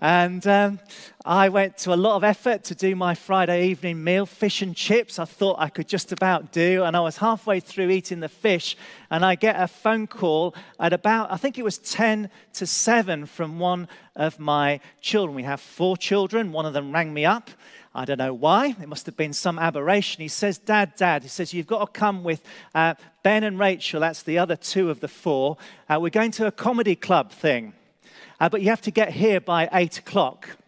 And 0.00 0.46
um, 0.46 0.78
I 1.24 1.48
went 1.48 1.76
to 1.78 1.92
a 1.92 1.96
lot 1.96 2.14
of 2.14 2.22
effort 2.22 2.62
to 2.64 2.76
do 2.76 2.94
my 2.94 3.16
Friday 3.16 3.66
evening 3.66 4.04
meal, 4.04 4.26
fish 4.26 4.62
and 4.62 4.76
chips. 4.76 5.18
I 5.18 5.24
thought 5.24 5.56
I 5.58 5.68
could 5.70 5.88
just 5.88 6.12
about 6.12 6.52
do. 6.52 6.84
And 6.84 6.96
I 6.96 7.00
was 7.00 7.16
halfway 7.16 7.58
through 7.58 7.90
eating 7.90 8.20
the 8.20 8.28
fish, 8.28 8.76
and 9.10 9.24
I 9.24 9.34
get 9.34 9.60
a 9.60 9.66
phone 9.66 10.06
call 10.06 10.54
at 10.78 10.92
about, 10.92 11.32
I 11.32 11.36
think 11.36 11.58
it 11.58 11.64
was 11.64 11.78
10 11.78 12.30
to 12.54 12.66
7 12.66 13.26
from 13.26 13.58
one 13.58 13.88
of 14.14 14.38
my 14.38 14.78
children. 15.00 15.34
We 15.34 15.42
have 15.42 15.60
four 15.60 15.96
children. 15.96 16.52
One 16.52 16.64
of 16.64 16.74
them 16.74 16.92
rang 16.92 17.12
me 17.12 17.24
up. 17.24 17.50
I 17.92 18.04
don't 18.04 18.18
know 18.18 18.34
why. 18.34 18.76
It 18.80 18.88
must 18.88 19.06
have 19.06 19.16
been 19.16 19.32
some 19.32 19.58
aberration. 19.58 20.22
He 20.22 20.28
says, 20.28 20.58
Dad, 20.58 20.94
Dad, 20.94 21.24
he 21.24 21.28
says, 21.28 21.52
you've 21.52 21.66
got 21.66 21.84
to 21.84 21.98
come 21.98 22.22
with 22.22 22.44
uh, 22.72 22.94
Ben 23.24 23.42
and 23.42 23.58
Rachel. 23.58 24.00
That's 24.00 24.22
the 24.22 24.38
other 24.38 24.54
two 24.54 24.90
of 24.90 25.00
the 25.00 25.08
four. 25.08 25.56
Uh, 25.88 25.98
we're 26.00 26.10
going 26.10 26.30
to 26.32 26.46
a 26.46 26.52
comedy 26.52 26.94
club 26.94 27.32
thing 27.32 27.72
uh, 28.40 28.48
but 28.48 28.62
you 28.62 28.68
have 28.68 28.82
to 28.82 28.90
get 28.90 29.10
here 29.12 29.40
by 29.40 29.68
eight 29.72 29.98
o'clock. 29.98 30.58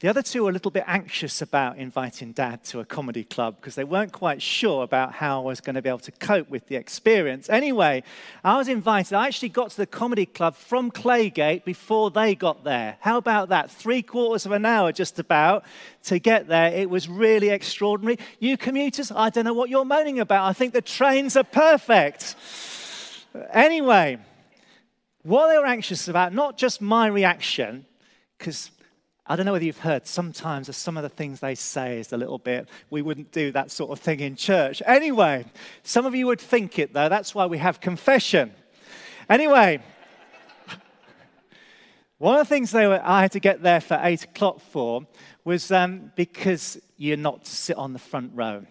The 0.00 0.08
other 0.08 0.22
two 0.22 0.44
were 0.44 0.48
a 0.48 0.52
little 0.54 0.70
bit 0.70 0.84
anxious 0.86 1.42
about 1.42 1.76
inviting 1.76 2.32
dad 2.32 2.64
to 2.64 2.80
a 2.80 2.86
comedy 2.86 3.22
club 3.22 3.56
because 3.56 3.74
they 3.74 3.84
weren't 3.84 4.12
quite 4.12 4.40
sure 4.40 4.82
about 4.82 5.12
how 5.12 5.42
I 5.42 5.44
was 5.44 5.60
going 5.60 5.74
to 5.74 5.82
be 5.82 5.90
able 5.90 5.98
to 5.98 6.12
cope 6.12 6.48
with 6.48 6.68
the 6.68 6.76
experience. 6.76 7.50
Anyway, 7.50 8.02
I 8.42 8.56
was 8.56 8.68
invited. 8.68 9.14
I 9.14 9.26
actually 9.26 9.50
got 9.50 9.72
to 9.72 9.76
the 9.76 9.86
comedy 9.86 10.24
club 10.24 10.56
from 10.56 10.90
Claygate 10.90 11.66
before 11.66 12.10
they 12.10 12.34
got 12.34 12.64
there. 12.64 12.96
How 13.00 13.18
about 13.18 13.50
that? 13.50 13.70
Three 13.70 14.00
quarters 14.00 14.46
of 14.46 14.52
an 14.52 14.64
hour 14.64 14.90
just 14.90 15.18
about 15.18 15.66
to 16.04 16.18
get 16.18 16.48
there. 16.48 16.72
It 16.72 16.88
was 16.88 17.06
really 17.06 17.50
extraordinary. 17.50 18.18
You 18.38 18.56
commuters, 18.56 19.12
I 19.12 19.28
don't 19.28 19.44
know 19.44 19.52
what 19.52 19.68
you're 19.68 19.84
moaning 19.84 20.18
about. 20.18 20.48
I 20.48 20.54
think 20.54 20.72
the 20.72 20.80
trains 20.80 21.36
are 21.36 21.44
perfect. 21.44 22.36
Anyway, 23.52 24.18
what 25.22 25.48
they 25.48 25.58
were 25.58 25.66
anxious 25.66 26.08
about, 26.08 26.32
not 26.32 26.56
just 26.56 26.80
my 26.80 27.06
reaction, 27.06 27.84
because 28.38 28.70
I 29.26 29.36
don't 29.36 29.46
know 29.46 29.52
whether 29.52 29.64
you've 29.64 29.78
heard, 29.78 30.06
sometimes 30.06 30.74
some 30.76 30.96
of 30.96 31.02
the 31.02 31.08
things 31.08 31.40
they 31.40 31.54
say 31.54 32.00
is 32.00 32.12
a 32.12 32.16
little 32.16 32.38
bit, 32.38 32.68
we 32.90 33.02
wouldn't 33.02 33.30
do 33.30 33.52
that 33.52 33.70
sort 33.70 33.90
of 33.90 34.00
thing 34.00 34.20
in 34.20 34.34
church. 34.34 34.82
Anyway, 34.86 35.44
some 35.82 36.06
of 36.06 36.14
you 36.14 36.26
would 36.26 36.40
think 36.40 36.78
it 36.78 36.92
though, 36.92 37.08
that's 37.08 37.34
why 37.34 37.46
we 37.46 37.58
have 37.58 37.80
confession. 37.80 38.52
Anyway, 39.28 39.80
one 42.18 42.34
of 42.34 42.40
the 42.40 42.54
things 42.54 42.70
they 42.70 42.86
were, 42.86 43.00
I 43.02 43.22
had 43.22 43.32
to 43.32 43.40
get 43.40 43.62
there 43.62 43.80
for 43.80 43.98
eight 44.02 44.24
o'clock 44.24 44.60
for 44.60 45.06
was 45.44 45.70
um, 45.70 46.12
because 46.16 46.80
you're 46.96 47.16
not 47.16 47.44
to 47.44 47.50
sit 47.50 47.76
on 47.76 47.92
the 47.92 47.98
front 47.98 48.32
row. 48.34 48.66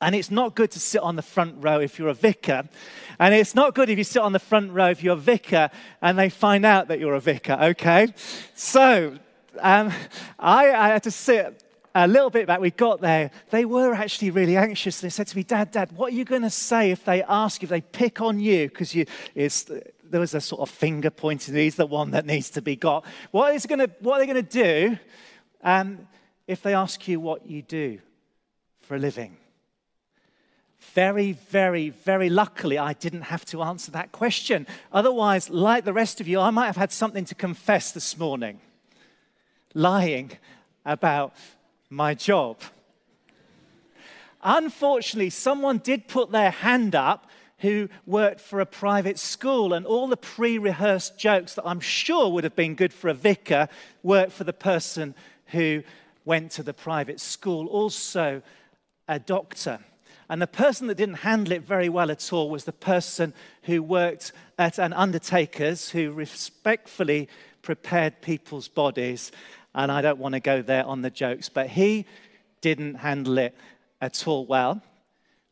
And 0.00 0.14
it's 0.14 0.30
not 0.30 0.54
good 0.54 0.70
to 0.72 0.80
sit 0.80 1.02
on 1.02 1.16
the 1.16 1.22
front 1.22 1.56
row 1.62 1.78
if 1.78 1.98
you're 1.98 2.08
a 2.08 2.14
vicar. 2.14 2.68
And 3.18 3.34
it's 3.34 3.54
not 3.54 3.74
good 3.74 3.90
if 3.90 3.98
you 3.98 4.04
sit 4.04 4.22
on 4.22 4.32
the 4.32 4.38
front 4.38 4.72
row 4.72 4.90
if 4.90 5.02
you're 5.02 5.14
a 5.14 5.16
vicar 5.16 5.70
and 6.00 6.18
they 6.18 6.30
find 6.30 6.64
out 6.64 6.88
that 6.88 6.98
you're 6.98 7.14
a 7.14 7.20
vicar, 7.20 7.58
okay? 7.60 8.14
So 8.54 9.18
um, 9.60 9.92
I, 10.38 10.70
I 10.70 10.88
had 10.88 11.02
to 11.02 11.10
sit 11.10 11.62
a 11.94 12.06
little 12.06 12.30
bit 12.30 12.46
back, 12.46 12.60
we 12.60 12.70
got 12.70 13.00
there, 13.00 13.30
they 13.50 13.64
were 13.64 13.92
actually 13.92 14.30
really 14.30 14.56
anxious. 14.56 15.00
They 15.00 15.10
said 15.10 15.26
to 15.26 15.36
me, 15.36 15.42
Dad, 15.42 15.72
Dad, 15.72 15.92
what 15.92 16.12
are 16.12 16.16
you 16.16 16.24
going 16.24 16.42
to 16.42 16.50
say 16.50 16.90
if 16.90 17.04
they 17.04 17.22
ask, 17.24 17.62
if 17.62 17.68
they 17.68 17.80
pick 17.80 18.20
on 18.20 18.38
you? 18.38 18.68
Because 18.68 18.94
you, 18.94 19.06
there 19.34 20.20
was 20.20 20.34
a 20.34 20.40
sort 20.40 20.62
of 20.62 20.70
finger 20.70 21.10
pointing, 21.10 21.54
he's 21.54 21.76
the 21.76 21.86
one 21.86 22.12
that 22.12 22.26
needs 22.26 22.50
to 22.50 22.62
be 22.62 22.76
got. 22.76 23.04
What, 23.32 23.54
is 23.54 23.66
gonna, 23.66 23.88
what 24.00 24.16
are 24.16 24.18
they 24.20 24.32
going 24.32 24.46
to 24.46 24.62
do 24.62 24.98
um, 25.62 26.06
if 26.46 26.62
they 26.62 26.74
ask 26.74 27.06
you 27.08 27.20
what 27.20 27.46
you 27.46 27.60
do 27.62 27.98
for 28.80 28.94
a 28.94 28.98
living? 28.98 29.36
Very, 30.80 31.32
very, 31.32 31.90
very 31.90 32.30
luckily, 32.30 32.78
I 32.78 32.94
didn't 32.94 33.22
have 33.22 33.44
to 33.46 33.62
answer 33.62 33.90
that 33.92 34.12
question. 34.12 34.66
Otherwise, 34.92 35.50
like 35.50 35.84
the 35.84 35.92
rest 35.92 36.20
of 36.20 36.26
you, 36.26 36.40
I 36.40 36.50
might 36.50 36.66
have 36.66 36.76
had 36.76 36.90
something 36.90 37.24
to 37.26 37.34
confess 37.34 37.92
this 37.92 38.18
morning 38.18 38.60
lying 39.74 40.32
about 40.84 41.34
my 41.90 42.14
job. 42.14 42.60
Unfortunately, 44.42 45.30
someone 45.30 45.78
did 45.78 46.08
put 46.08 46.32
their 46.32 46.50
hand 46.50 46.94
up 46.94 47.30
who 47.58 47.88
worked 48.06 48.40
for 48.40 48.60
a 48.60 48.66
private 48.66 49.18
school, 49.18 49.74
and 49.74 49.84
all 49.84 50.08
the 50.08 50.16
pre 50.16 50.56
rehearsed 50.56 51.18
jokes 51.18 51.54
that 51.54 51.66
I'm 51.66 51.80
sure 51.80 52.30
would 52.30 52.44
have 52.44 52.56
been 52.56 52.74
good 52.74 52.92
for 52.92 53.08
a 53.08 53.14
vicar 53.14 53.68
worked 54.02 54.32
for 54.32 54.44
the 54.44 54.54
person 54.54 55.14
who 55.48 55.82
went 56.24 56.52
to 56.52 56.62
the 56.62 56.72
private 56.72 57.20
school, 57.20 57.66
also 57.66 58.40
a 59.08 59.18
doctor. 59.18 59.78
And 60.30 60.40
the 60.40 60.46
person 60.46 60.86
that 60.86 60.94
didn't 60.94 61.16
handle 61.16 61.52
it 61.54 61.64
very 61.64 61.88
well 61.88 62.08
at 62.08 62.32
all 62.32 62.50
was 62.50 62.64
the 62.64 62.72
person 62.72 63.34
who 63.64 63.82
worked 63.82 64.30
at 64.60 64.78
an 64.78 64.92
undertaker's 64.92 65.90
who 65.90 66.12
respectfully 66.12 67.28
prepared 67.62 68.22
people's 68.22 68.68
bodies. 68.68 69.32
And 69.74 69.90
I 69.90 70.02
don't 70.02 70.20
want 70.20 70.34
to 70.34 70.40
go 70.40 70.62
there 70.62 70.86
on 70.86 71.02
the 71.02 71.10
jokes, 71.10 71.48
but 71.48 71.70
he 71.70 72.06
didn't 72.60 72.94
handle 72.94 73.38
it 73.38 73.56
at 74.00 74.28
all 74.28 74.46
well, 74.46 74.80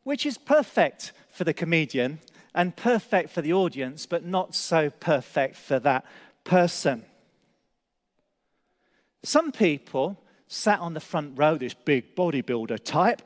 which 0.03 0.25
is 0.25 0.37
perfect 0.37 1.11
for 1.29 1.43
the 1.43 1.53
comedian 1.53 2.19
and 2.55 2.73
perfect 2.73 3.31
for 3.31 3.41
the 3.41 3.51
audience, 3.51 4.05
but 4.05 4.23
not 4.23 4.55
so 4.55 4.89
perfect 4.89 5.57
for 5.57 5.79
that 5.79 6.05
person. 6.45 7.03
Some 9.23 9.51
people 9.51 10.17
sat 10.47 10.79
on 10.79 10.93
the 10.93 11.01
front 11.01 11.37
row, 11.37 11.57
this 11.57 11.73
big 11.73 12.15
bodybuilder 12.15 12.81
type, 12.85 13.21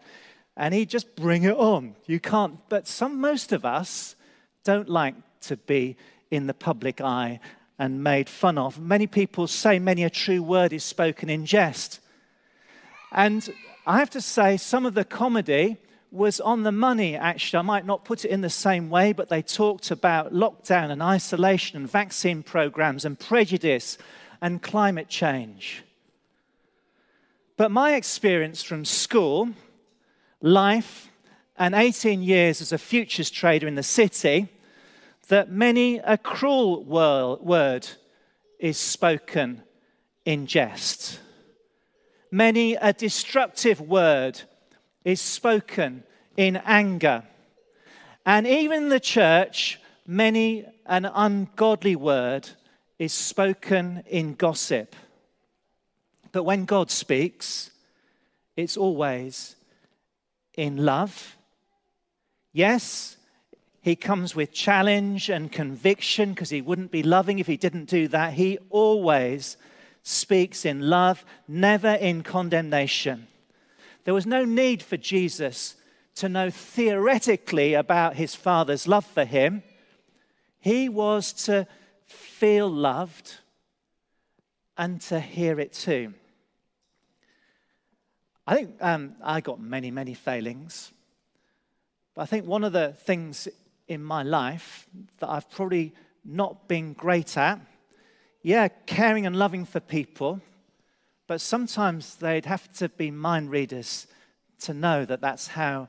and 0.56 0.74
he'd 0.74 0.90
just 0.90 1.16
bring 1.16 1.44
it 1.44 1.56
on. 1.56 1.96
You 2.06 2.20
can't, 2.20 2.58
but 2.70 2.88
some, 2.88 3.20
most 3.20 3.52
of 3.52 3.66
us 3.66 4.16
don't 4.64 4.90
like 4.90 5.16
to 5.42 5.58
be 5.58 5.98
in 6.32 6.48
the 6.48 6.54
public 6.54 7.02
eye 7.02 7.40
and 7.80 8.04
made 8.04 8.30
fun 8.30 8.58
of. 8.58 8.80
Many 8.80 9.08
people 9.08 9.48
say 9.48 9.80
many 9.80 10.04
a 10.04 10.10
true 10.10 10.44
word 10.44 10.74
is 10.74 10.84
spoken 10.84 11.30
in 11.30 11.46
jest. 11.46 12.00
And 13.12 13.48
I 13.86 14.00
have 14.00 14.10
to 14.12 14.22
say, 14.22 14.58
some 14.58 14.86
of 14.86 14.94
the 14.94 15.06
comedy 15.06 15.78
was 16.12 16.40
on 16.40 16.64
the 16.64 16.72
money, 16.72 17.16
actually. 17.16 17.60
I 17.60 17.64
might 17.64 17.86
not 17.86 18.06
put 18.06 18.24
it 18.24 18.30
in 18.30 18.42
the 18.42 18.50
same 18.50 18.90
way, 18.90 19.14
but 19.14 19.30
they 19.30 19.42
talked 19.42 19.90
about 19.90 20.34
lockdown 20.34 20.92
and 20.92 21.02
isolation 21.02 21.78
and 21.78 21.90
vaccine 21.90 22.44
programs 22.44 23.04
and 23.04 23.20
prejudice 23.20 23.98
and 24.40 24.62
climate 24.62 25.10
change. 25.10 25.84
But 27.58 27.72
my 27.72 27.96
experience 27.96 28.62
from 28.62 28.86
school, 28.86 29.50
life, 30.44 31.10
and 31.58 31.74
18 31.74 32.22
years 32.22 32.62
as 32.62 32.72
a 32.72 32.78
futures 32.78 33.32
trader 33.32 33.68
in 33.68 33.76
the 33.76 33.84
city, 33.84 34.50
that 35.30 35.50
many 35.50 35.98
a 36.00 36.18
cruel 36.18 36.84
word 36.84 37.88
is 38.60 38.78
spoken 38.78 39.64
in 40.26 40.46
jest. 40.46 41.20
Many 42.30 42.74
a 42.76 42.92
destructive 42.94 43.80
word 43.80 44.42
is 45.06 45.22
spoken 45.22 46.04
in 46.36 46.58
anger. 46.58 47.24
And 48.26 48.46
even 48.46 48.84
in 48.84 48.90
the 48.90 49.00
church, 49.00 49.80
many 50.06 50.66
an 50.86 51.06
ungodly 51.06 51.96
word 51.96 52.50
is 53.00 53.14
spoken 53.14 54.04
in 54.08 54.34
gossip. 54.34 54.96
But 56.32 56.44
when 56.44 56.66
God 56.66 56.90
speaks, 56.90 57.70
it's 58.58 58.78
always 58.78 59.56
in 60.56 60.78
love. 60.78 61.38
Yes, 62.52 63.18
he 63.82 63.96
comes 63.96 64.36
with 64.36 64.54
challenge 64.54 65.30
and 65.30 65.52
conviction 65.52 66.30
because 66.30 66.50
he 66.50 66.62
wouldn't 66.62 66.92
be 66.92 67.04
loving 67.04 67.40
if 67.40 67.48
he 67.48 67.58
didn't 67.58 67.90
do 67.90 68.08
that. 68.10 68.34
He 68.34 68.58
always 68.70 69.58
speaks 70.04 70.66
in 70.66 70.90
love, 70.90 71.26
never 71.48 71.94
in 71.94 72.24
condemnation. 72.24 73.28
There 74.04 74.14
was 74.14 74.26
no 74.26 74.46
need 74.46 74.84
for 74.84 74.98
Jesus 74.98 75.76
to 76.16 76.30
know 76.30 76.50
theoretically 76.50 77.74
about 77.74 78.16
his 78.16 78.36
Father's 78.36 78.88
love 78.88 79.06
for 79.06 79.26
him. 79.26 79.64
He 80.60 80.88
was 80.90 81.34
to 81.46 81.68
feel 82.06 82.70
loved 82.70 83.38
and 84.78 85.02
to 85.02 85.20
hear 85.20 85.60
it 85.60 85.74
too. 85.74 86.14
I 88.46 88.56
think 88.56 88.76
um, 88.82 89.16
I 89.24 89.42
got 89.42 89.60
many, 89.60 89.92
many 89.92 90.14
failings. 90.14 90.92
But 92.16 92.24
I 92.24 92.26
think 92.26 92.46
one 92.46 92.64
of 92.64 92.74
the 92.74 92.94
things 92.94 93.48
in 93.88 94.04
my 94.04 94.24
life 94.24 94.88
that 95.20 95.30
I've 95.30 95.50
probably 95.50 95.94
not 96.26 96.68
been 96.68 96.94
great 96.94 97.38
at 97.38 97.60
yeah, 98.44 98.68
caring 98.86 99.26
and 99.26 99.38
loving 99.38 99.64
for 99.66 99.80
people, 99.80 100.42
but 101.28 101.40
sometimes 101.40 102.16
they'd 102.16 102.46
have 102.46 102.72
to 102.74 102.90
be 102.90 103.10
mind 103.10 103.50
readers 103.50 104.06
to 104.60 104.74
know 104.74 105.06
that 105.06 105.22
that's 105.22 105.48
how 105.48 105.88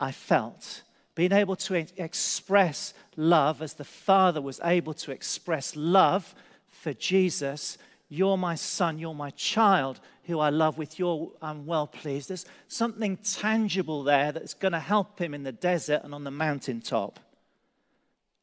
I 0.00 0.10
felt. 0.10 0.82
Being 1.14 1.32
able 1.32 1.56
to 1.56 1.74
express 1.74 2.94
love 3.16 3.60
as 3.60 3.74
the 3.74 3.84
Father 3.84 4.40
was 4.40 4.58
able 4.64 4.94
to 4.94 5.12
express 5.12 5.76
love 5.76 6.34
for 6.66 6.94
Jesus. 6.94 7.76
You're 8.12 8.36
my 8.36 8.56
son, 8.56 8.98
you're 8.98 9.14
my 9.14 9.30
child 9.30 9.98
who 10.24 10.38
I 10.38 10.50
love 10.50 10.76
with 10.76 10.98
your 10.98 11.32
I'm 11.40 11.64
well 11.64 11.86
pleased. 11.86 12.28
There's 12.28 12.44
something 12.68 13.16
tangible 13.16 14.02
there 14.02 14.32
that's 14.32 14.52
going 14.52 14.72
to 14.72 14.80
help 14.80 15.18
him 15.18 15.32
in 15.32 15.44
the 15.44 15.52
desert 15.52 16.02
and 16.04 16.14
on 16.14 16.22
the 16.22 16.30
mountaintop. 16.30 17.18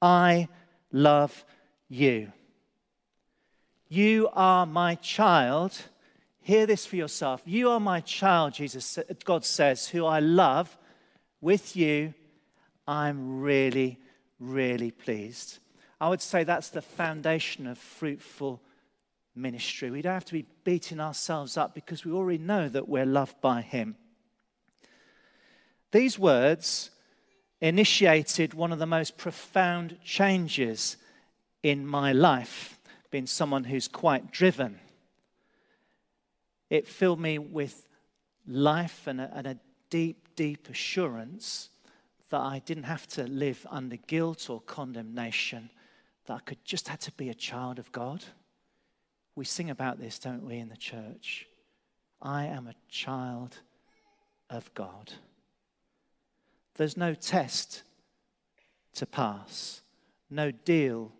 I 0.02 0.48
love 0.92 1.46
you. 1.88 2.32
You 3.90 4.30
are 4.34 4.66
my 4.66 4.96
child. 4.96 5.80
Hear 6.42 6.66
this 6.66 6.88
for 6.88 6.96
yourself. 6.96 7.44
You 7.46 7.70
are 7.70 7.80
my 7.80 8.00
child, 8.00 8.56
Jesus, 8.56 8.98
God 9.24 9.46
says, 9.46 9.88
who 9.88 10.04
I 10.04 10.20
love. 10.20 10.76
With 11.42 11.76
you, 11.76 12.16
I'm 12.88 13.40
really, 13.40 14.00
really 14.40 14.90
pleased. 14.90 15.60
I 16.02 16.10
would 16.10 16.24
say 16.24 16.44
that's 16.44 16.70
the 16.70 16.82
foundation 16.82 17.68
of 17.68 17.78
fruitful 17.78 18.64
ministry. 19.36 19.90
We 19.90 20.02
don't 20.02 20.14
have 20.14 20.26
to 20.26 20.34
be 20.34 20.46
beating 20.64 21.00
ourselves 21.00 21.58
up 21.58 21.74
because 21.74 22.06
we 22.06 22.12
already 22.12 22.40
know 22.40 22.70
that 22.70 22.90
we're 22.90 23.06
loved 23.06 23.40
by 23.42 23.62
Him. 23.62 23.96
These 25.92 26.20
words 26.20 26.92
initiated 27.62 28.54
one 28.54 28.72
of 28.72 28.80
the 28.80 28.86
most 28.86 29.18
profound 29.18 29.98
changes 30.04 30.98
in 31.64 31.86
my 31.86 32.14
life 32.14 32.80
being 33.12 33.26
someone 33.26 33.64
who's 33.64 33.88
quite 33.88 34.32
driven. 34.32 34.80
It 36.70 36.88
filled 36.88 37.20
me 37.20 37.40
with 37.40 37.88
life 38.48 39.08
and 39.08 39.20
a, 39.20 39.32
and 39.34 39.48
a 39.48 39.58
deep, 39.90 40.28
deep 40.36 40.70
assurance 40.70 41.70
that 42.30 42.40
I 42.40 42.60
didn't 42.60 42.84
have 42.84 43.08
to 43.08 43.24
live 43.24 43.66
under 43.70 43.96
guilt 43.96 44.50
or 44.50 44.62
condemnation, 44.62 45.72
that 46.26 46.34
I 46.34 46.40
could 46.40 46.64
just 46.64 46.88
had 46.88 47.02
to 47.02 47.12
be 47.14 47.30
a 47.30 47.34
child 47.34 47.80
of 47.80 47.92
God. 47.92 48.24
We 49.40 49.46
sing 49.46 49.70
about 49.70 50.02
this, 50.02 50.20
don't 50.20 50.44
we, 50.44 50.58
in 50.58 50.68
the 50.68 50.76
church? 50.76 51.48
I 52.22 52.48
am 52.48 52.68
a 52.68 52.76
child 52.90 53.56
of 54.50 54.70
God. 54.74 55.14
There's 56.76 56.98
no 56.98 57.14
test 57.14 57.84
to 58.96 59.06
pass, 59.06 59.80
no 60.30 60.52
deal 60.52 61.14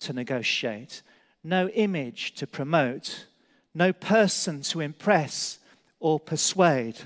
to 0.00 0.12
negotiate, 0.12 1.00
no 1.42 1.70
image 1.70 2.34
to 2.34 2.46
promote, 2.46 3.24
no 3.72 3.94
person 3.94 4.60
to 4.64 4.80
impress 4.80 5.58
or 6.00 6.20
persuade. 6.20 6.98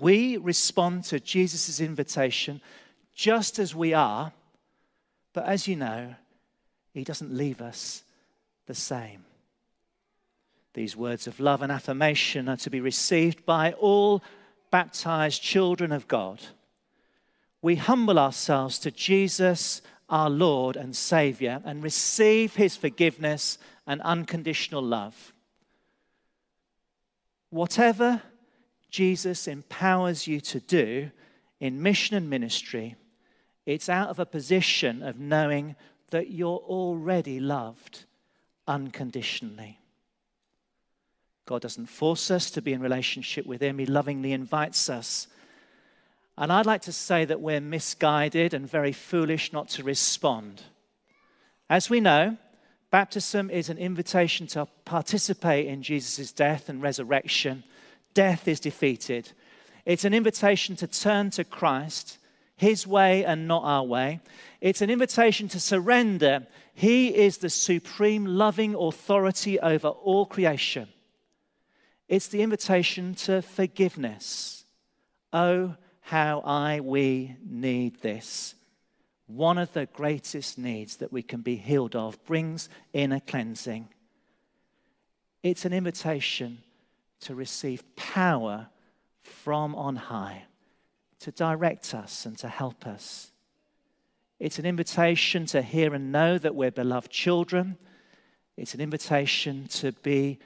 We 0.00 0.38
respond 0.38 1.04
to 1.04 1.20
Jesus' 1.20 1.80
invitation 1.80 2.62
just 3.14 3.58
as 3.58 3.74
we 3.74 3.92
are, 3.92 4.32
but 5.34 5.44
as 5.44 5.68
you 5.68 5.76
know, 5.76 6.14
he 6.94 7.04
doesn't 7.04 7.36
leave 7.36 7.60
us 7.60 8.04
the 8.64 8.74
same. 8.74 9.26
These 10.74 10.96
words 10.96 11.26
of 11.26 11.40
love 11.40 11.62
and 11.62 11.70
affirmation 11.70 12.48
are 12.48 12.56
to 12.58 12.70
be 12.70 12.80
received 12.80 13.46
by 13.46 13.72
all 13.72 14.22
baptized 14.70 15.40
children 15.40 15.92
of 15.92 16.08
God. 16.08 16.42
We 17.62 17.76
humble 17.76 18.18
ourselves 18.18 18.78
to 18.80 18.90
Jesus 18.90 19.80
our 20.08 20.28
Lord 20.28 20.76
and 20.76 20.94
Savior 20.94 21.62
and 21.64 21.82
receive 21.82 22.56
His 22.56 22.76
forgiveness 22.76 23.56
and 23.86 24.02
unconditional 24.02 24.82
love. 24.82 25.32
Whatever 27.50 28.20
Jesus 28.90 29.46
empowers 29.46 30.26
you 30.26 30.40
to 30.40 30.60
do 30.60 31.10
in 31.60 31.82
mission 31.82 32.16
and 32.16 32.28
ministry, 32.28 32.96
it's 33.64 33.88
out 33.88 34.08
of 34.08 34.18
a 34.18 34.26
position 34.26 35.02
of 35.02 35.18
knowing 35.18 35.76
that 36.10 36.30
you're 36.30 36.58
already 36.58 37.38
loved 37.38 38.04
unconditionally. 38.66 39.78
God 41.46 41.62
doesn't 41.62 41.86
force 41.86 42.30
us 42.30 42.50
to 42.52 42.62
be 42.62 42.72
in 42.72 42.80
relationship 42.80 43.46
with 43.46 43.62
Him, 43.62 43.78
He 43.78 43.86
lovingly 43.86 44.32
invites 44.32 44.88
us. 44.88 45.26
And 46.36 46.52
I'd 46.52 46.66
like 46.66 46.82
to 46.82 46.92
say 46.92 47.24
that 47.24 47.40
we're 47.40 47.60
misguided 47.60 48.54
and 48.54 48.68
very 48.68 48.92
foolish 48.92 49.52
not 49.52 49.68
to 49.70 49.84
respond. 49.84 50.62
As 51.70 51.88
we 51.88 52.00
know, 52.00 52.36
baptism 52.90 53.50
is 53.50 53.68
an 53.68 53.78
invitation 53.78 54.46
to 54.48 54.66
participate 54.84 55.66
in 55.66 55.82
Jesus' 55.82 56.32
death 56.32 56.68
and 56.68 56.82
resurrection. 56.82 57.62
Death 58.14 58.48
is 58.48 58.58
defeated. 58.58 59.30
It's 59.84 60.04
an 60.04 60.14
invitation 60.14 60.76
to 60.76 60.86
turn 60.86 61.30
to 61.30 61.44
Christ, 61.44 62.18
His 62.56 62.86
way 62.86 63.24
and 63.24 63.46
not 63.46 63.62
our 63.64 63.84
way. 63.84 64.20
It's 64.60 64.82
an 64.82 64.90
invitation 64.90 65.46
to 65.48 65.60
surrender. 65.60 66.46
He 66.72 67.14
is 67.14 67.38
the 67.38 67.50
supreme 67.50 68.24
loving 68.24 68.74
authority 68.74 69.60
over 69.60 69.88
all 69.88 70.26
creation. 70.26 70.88
It's 72.08 72.28
the 72.28 72.42
invitation 72.42 73.14
to 73.14 73.42
forgiveness. 73.42 74.64
Oh, 75.32 75.74
how 76.00 76.40
I, 76.40 76.80
we 76.80 77.36
need 77.44 78.00
this. 78.02 78.54
One 79.26 79.56
of 79.56 79.72
the 79.72 79.86
greatest 79.86 80.58
needs 80.58 80.96
that 80.96 81.12
we 81.12 81.22
can 81.22 81.40
be 81.40 81.56
healed 81.56 81.96
of 81.96 82.22
brings 82.24 82.68
inner 82.92 83.20
cleansing. 83.20 83.88
It's 85.42 85.64
an 85.64 85.72
invitation 85.72 86.58
to 87.20 87.34
receive 87.34 87.82
power 87.96 88.68
from 89.22 89.74
on 89.74 89.96
high 89.96 90.44
to 91.20 91.32
direct 91.32 91.94
us 91.94 92.26
and 92.26 92.36
to 92.36 92.48
help 92.48 92.86
us. 92.86 93.30
It's 94.38 94.58
an 94.58 94.66
invitation 94.66 95.46
to 95.46 95.62
hear 95.62 95.94
and 95.94 96.12
know 96.12 96.36
that 96.36 96.54
we're 96.54 96.70
beloved 96.70 97.10
children. 97.10 97.78
It's 98.58 98.74
an 98.74 98.82
invitation 98.82 99.66
to 99.68 99.92
be 99.92 100.38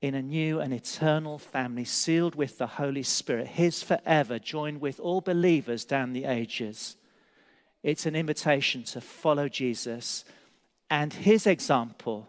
in 0.00 0.14
a 0.14 0.22
new 0.22 0.60
and 0.60 0.72
eternal 0.72 1.38
family, 1.38 1.84
sealed 1.84 2.34
with 2.34 2.58
the 2.58 2.66
Holy 2.66 3.02
Spirit, 3.02 3.48
His 3.48 3.82
forever, 3.82 4.38
joined 4.38 4.80
with 4.80 5.00
all 5.00 5.20
believers 5.20 5.84
down 5.84 6.12
the 6.12 6.24
ages. 6.24 6.96
It's 7.82 8.06
an 8.06 8.14
invitation 8.14 8.84
to 8.84 9.00
follow 9.00 9.48
Jesus 9.48 10.24
and 10.90 11.12
His 11.12 11.46
example 11.46 12.28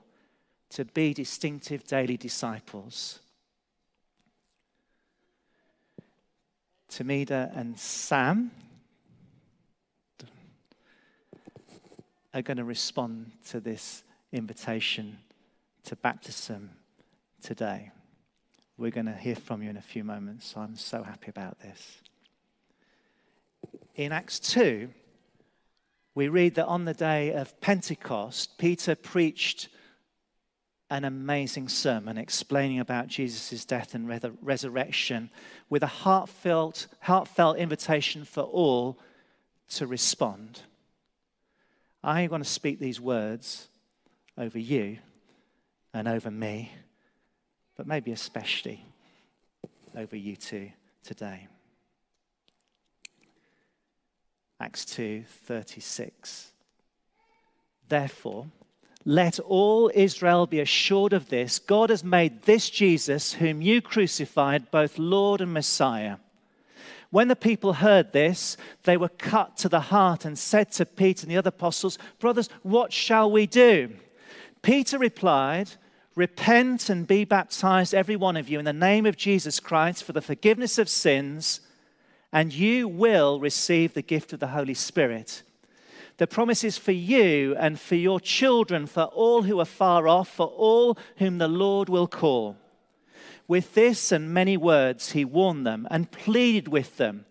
to 0.72 0.86
be 0.86 1.14
distinctive 1.14 1.84
daily 1.84 2.18
disciples. 2.18 3.20
Tamida 6.90 7.56
and 7.56 7.78
Sam 7.78 8.52
are 12.34 12.42
going 12.42 12.58
to 12.58 12.64
respond 12.64 13.32
to 13.50 13.60
this 13.60 14.04
invitation 14.32 15.20
to 15.84 15.96
baptism 15.96 16.72
today. 17.42 17.92
We're 18.78 18.92
going 18.92 19.08
to 19.08 19.14
hear 19.14 19.36
from 19.36 19.62
you 19.62 19.70
in 19.70 19.78
a 19.78 19.82
few 19.82 20.04
moments, 20.04 20.48
so 20.48 20.62
I'm 20.62 20.76
so 20.76 21.04
happy 21.04 21.30
about 21.30 21.60
this. 21.60 22.02
In 23.96 24.12
Acts 24.12 24.40
2, 24.40 24.90
we 26.16 26.28
read 26.28 26.56
that 26.56 26.66
on 26.66 26.86
the 26.86 26.94
day 26.94 27.34
of 27.34 27.60
Pentecost, 27.62 28.58
Peter 28.58 28.96
preached 28.96 29.70
an 30.90 31.06
amazing 31.06 31.68
sermon 31.68 32.18
explaining 32.18 32.80
about 32.80 33.08
Jesus' 33.08 33.64
death 33.64 33.94
and 33.94 34.10
resurrection 34.42 35.30
with 35.70 35.84
a 35.84 35.88
heartfelt, 35.88 36.88
heartfelt 37.02 37.58
invitation 37.58 38.26
for 38.26 38.42
all 38.42 38.98
to 39.70 39.86
respond. 39.86 40.62
I'm 42.04 42.30
going 42.30 42.42
to 42.42 42.48
speak 42.48 42.80
these 42.80 43.00
words 43.00 43.68
over 44.38 44.58
you 44.58 44.98
and 45.94 46.08
over 46.08 46.32
me 46.32 46.72
but 47.80 47.88
maybe 47.88 48.12
especially 48.12 48.86
over 49.96 50.18
you 50.18 50.36
two 50.36 50.70
today. 51.02 51.48
Acts 54.60 54.84
2:36 54.84 56.52
Therefore 57.88 58.48
let 59.06 59.40
all 59.40 59.90
Israel 59.96 60.46
be 60.46 60.60
assured 60.60 61.14
of 61.14 61.30
this 61.30 61.58
God 61.58 61.90
has 61.90 62.04
made 62.04 62.42
this 62.42 62.70
Jesus 62.70 63.36
whom 63.36 63.62
you 63.62 63.82
crucified 63.82 64.70
both 64.72 65.00
Lord 65.00 65.40
and 65.40 65.54
Messiah. 65.54 66.18
When 67.12 67.30
the 67.30 67.36
people 67.38 67.72
heard 67.72 68.12
this, 68.12 68.58
they 68.84 68.98
were 68.98 69.08
cut 69.08 69.56
to 69.56 69.70
the 69.70 69.80
heart 69.80 70.26
and 70.26 70.38
said 70.38 70.74
to 70.74 70.86
Peter 70.86 71.24
and 71.24 71.32
the 71.32 71.38
other 71.38 71.48
apostles, 71.48 71.98
Brothers, 72.20 72.50
what 72.62 72.92
shall 72.92 73.32
we 73.32 73.48
do? 73.48 73.96
Peter 74.64 74.98
replied, 74.98 75.78
Repent 76.16 76.90
and 76.90 77.08
be 77.08 77.24
baptized, 77.24 77.94
every 77.94 78.16
one 78.16 78.36
of 78.36 78.50
you, 78.50 78.60
in 78.60 78.66
the 78.66 78.74
name 78.74 79.06
of 79.06 79.16
Jesus 79.16 79.60
Christ 79.60 80.04
for 80.04 80.14
the 80.14 80.22
forgiveness 80.22 80.78
of 80.78 80.90
sins, 80.90 81.62
and 82.32 82.54
you 82.54 82.88
will 82.88 83.40
receive 83.40 83.94
the 83.94 84.02
gift 84.02 84.34
of 84.34 84.40
the 84.40 84.48
Holy 84.48 84.74
Spirit. 84.74 85.44
The 86.18 86.28
promise 86.28 86.64
is 86.66 86.78
for 86.78 86.92
you 86.92 87.56
and 87.56 87.80
for 87.80 87.96
your 87.96 88.20
children, 88.20 88.88
for 88.88 89.04
all 89.04 89.44
who 89.44 89.60
are 89.60 89.66
far 89.66 90.08
off, 90.08 90.28
for 90.28 90.48
all 90.48 90.98
whom 91.18 91.38
the 91.38 91.48
Lord 91.48 91.88
will 91.88 92.08
call. 92.08 92.58
With 93.48 93.74
this 93.74 94.12
and 94.12 94.34
many 94.34 94.58
words, 94.58 95.14
he 95.14 95.24
warned 95.24 95.66
them 95.66 95.88
and 95.90 96.12
pleaded 96.12 96.68
with 96.68 96.98
them. 96.98 97.26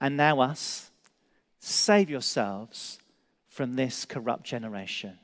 And 0.00 0.16
now, 0.16 0.40
us, 0.40 0.90
save 1.58 2.08
yourselves 2.08 2.98
from 3.48 3.76
this 3.76 4.04
corrupt 4.04 4.44
generation. 4.44 5.18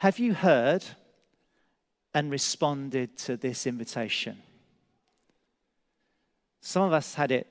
Have 0.00 0.18
you 0.18 0.32
heard 0.32 0.82
and 2.14 2.30
responded 2.30 3.18
to 3.18 3.36
this 3.36 3.66
invitation? 3.66 4.38
Some 6.62 6.84
of 6.84 6.94
us 6.94 7.16
had 7.16 7.30
it 7.30 7.46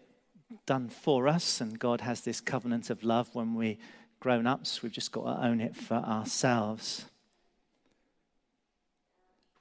done 0.66 0.90
for 0.90 1.28
us, 1.28 1.62
and 1.62 1.78
God 1.78 2.02
has 2.02 2.22
this 2.22 2.42
covenant 2.42 2.90
of 2.90 3.04
love 3.04 3.30
when 3.34 3.54
we 3.54 3.78
grown 4.20 4.48
ups. 4.48 4.82
We've 4.82 4.92
just 4.92 5.12
got 5.12 5.26
to 5.26 5.46
own 5.46 5.62
it 5.62 5.76
for 5.76 5.98
ourselves. 5.98 7.06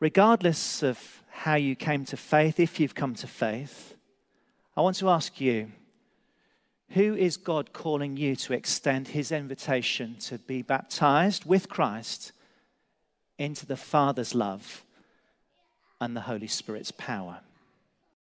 Regardless 0.01 0.83
of 0.83 1.23
how 1.29 1.57
you 1.57 1.77
came 1.77 2.07
to 2.07 2.17
faith, 2.17 2.59
if 2.59 2.81
you've 2.81 2.95
come 2.95 3.15
to 3.17 3.27
faith, 3.27 3.97
I 4.75 4.81
want 4.81 4.97
to 4.97 5.11
ask 5.11 5.43
you 5.43 5.73
who 6.93 7.15
is 7.15 7.37
God 7.37 7.75
calling 7.75 8.17
you 8.17 8.35
to 8.37 8.55
extend 8.55 9.09
his 9.09 9.31
invitation 9.31 10.17
to 10.21 10.39
be 10.39 10.63
baptized 10.63 11.45
with 11.45 11.69
Christ 11.69 12.33
into 13.39 13.65
the 13.67 13.77
Father's 13.77 14.35
love 14.35 14.85
and 16.01 16.17
the 16.17 16.23
Holy 16.23 16.47
Spirit's 16.47 16.91
power. 16.91 17.41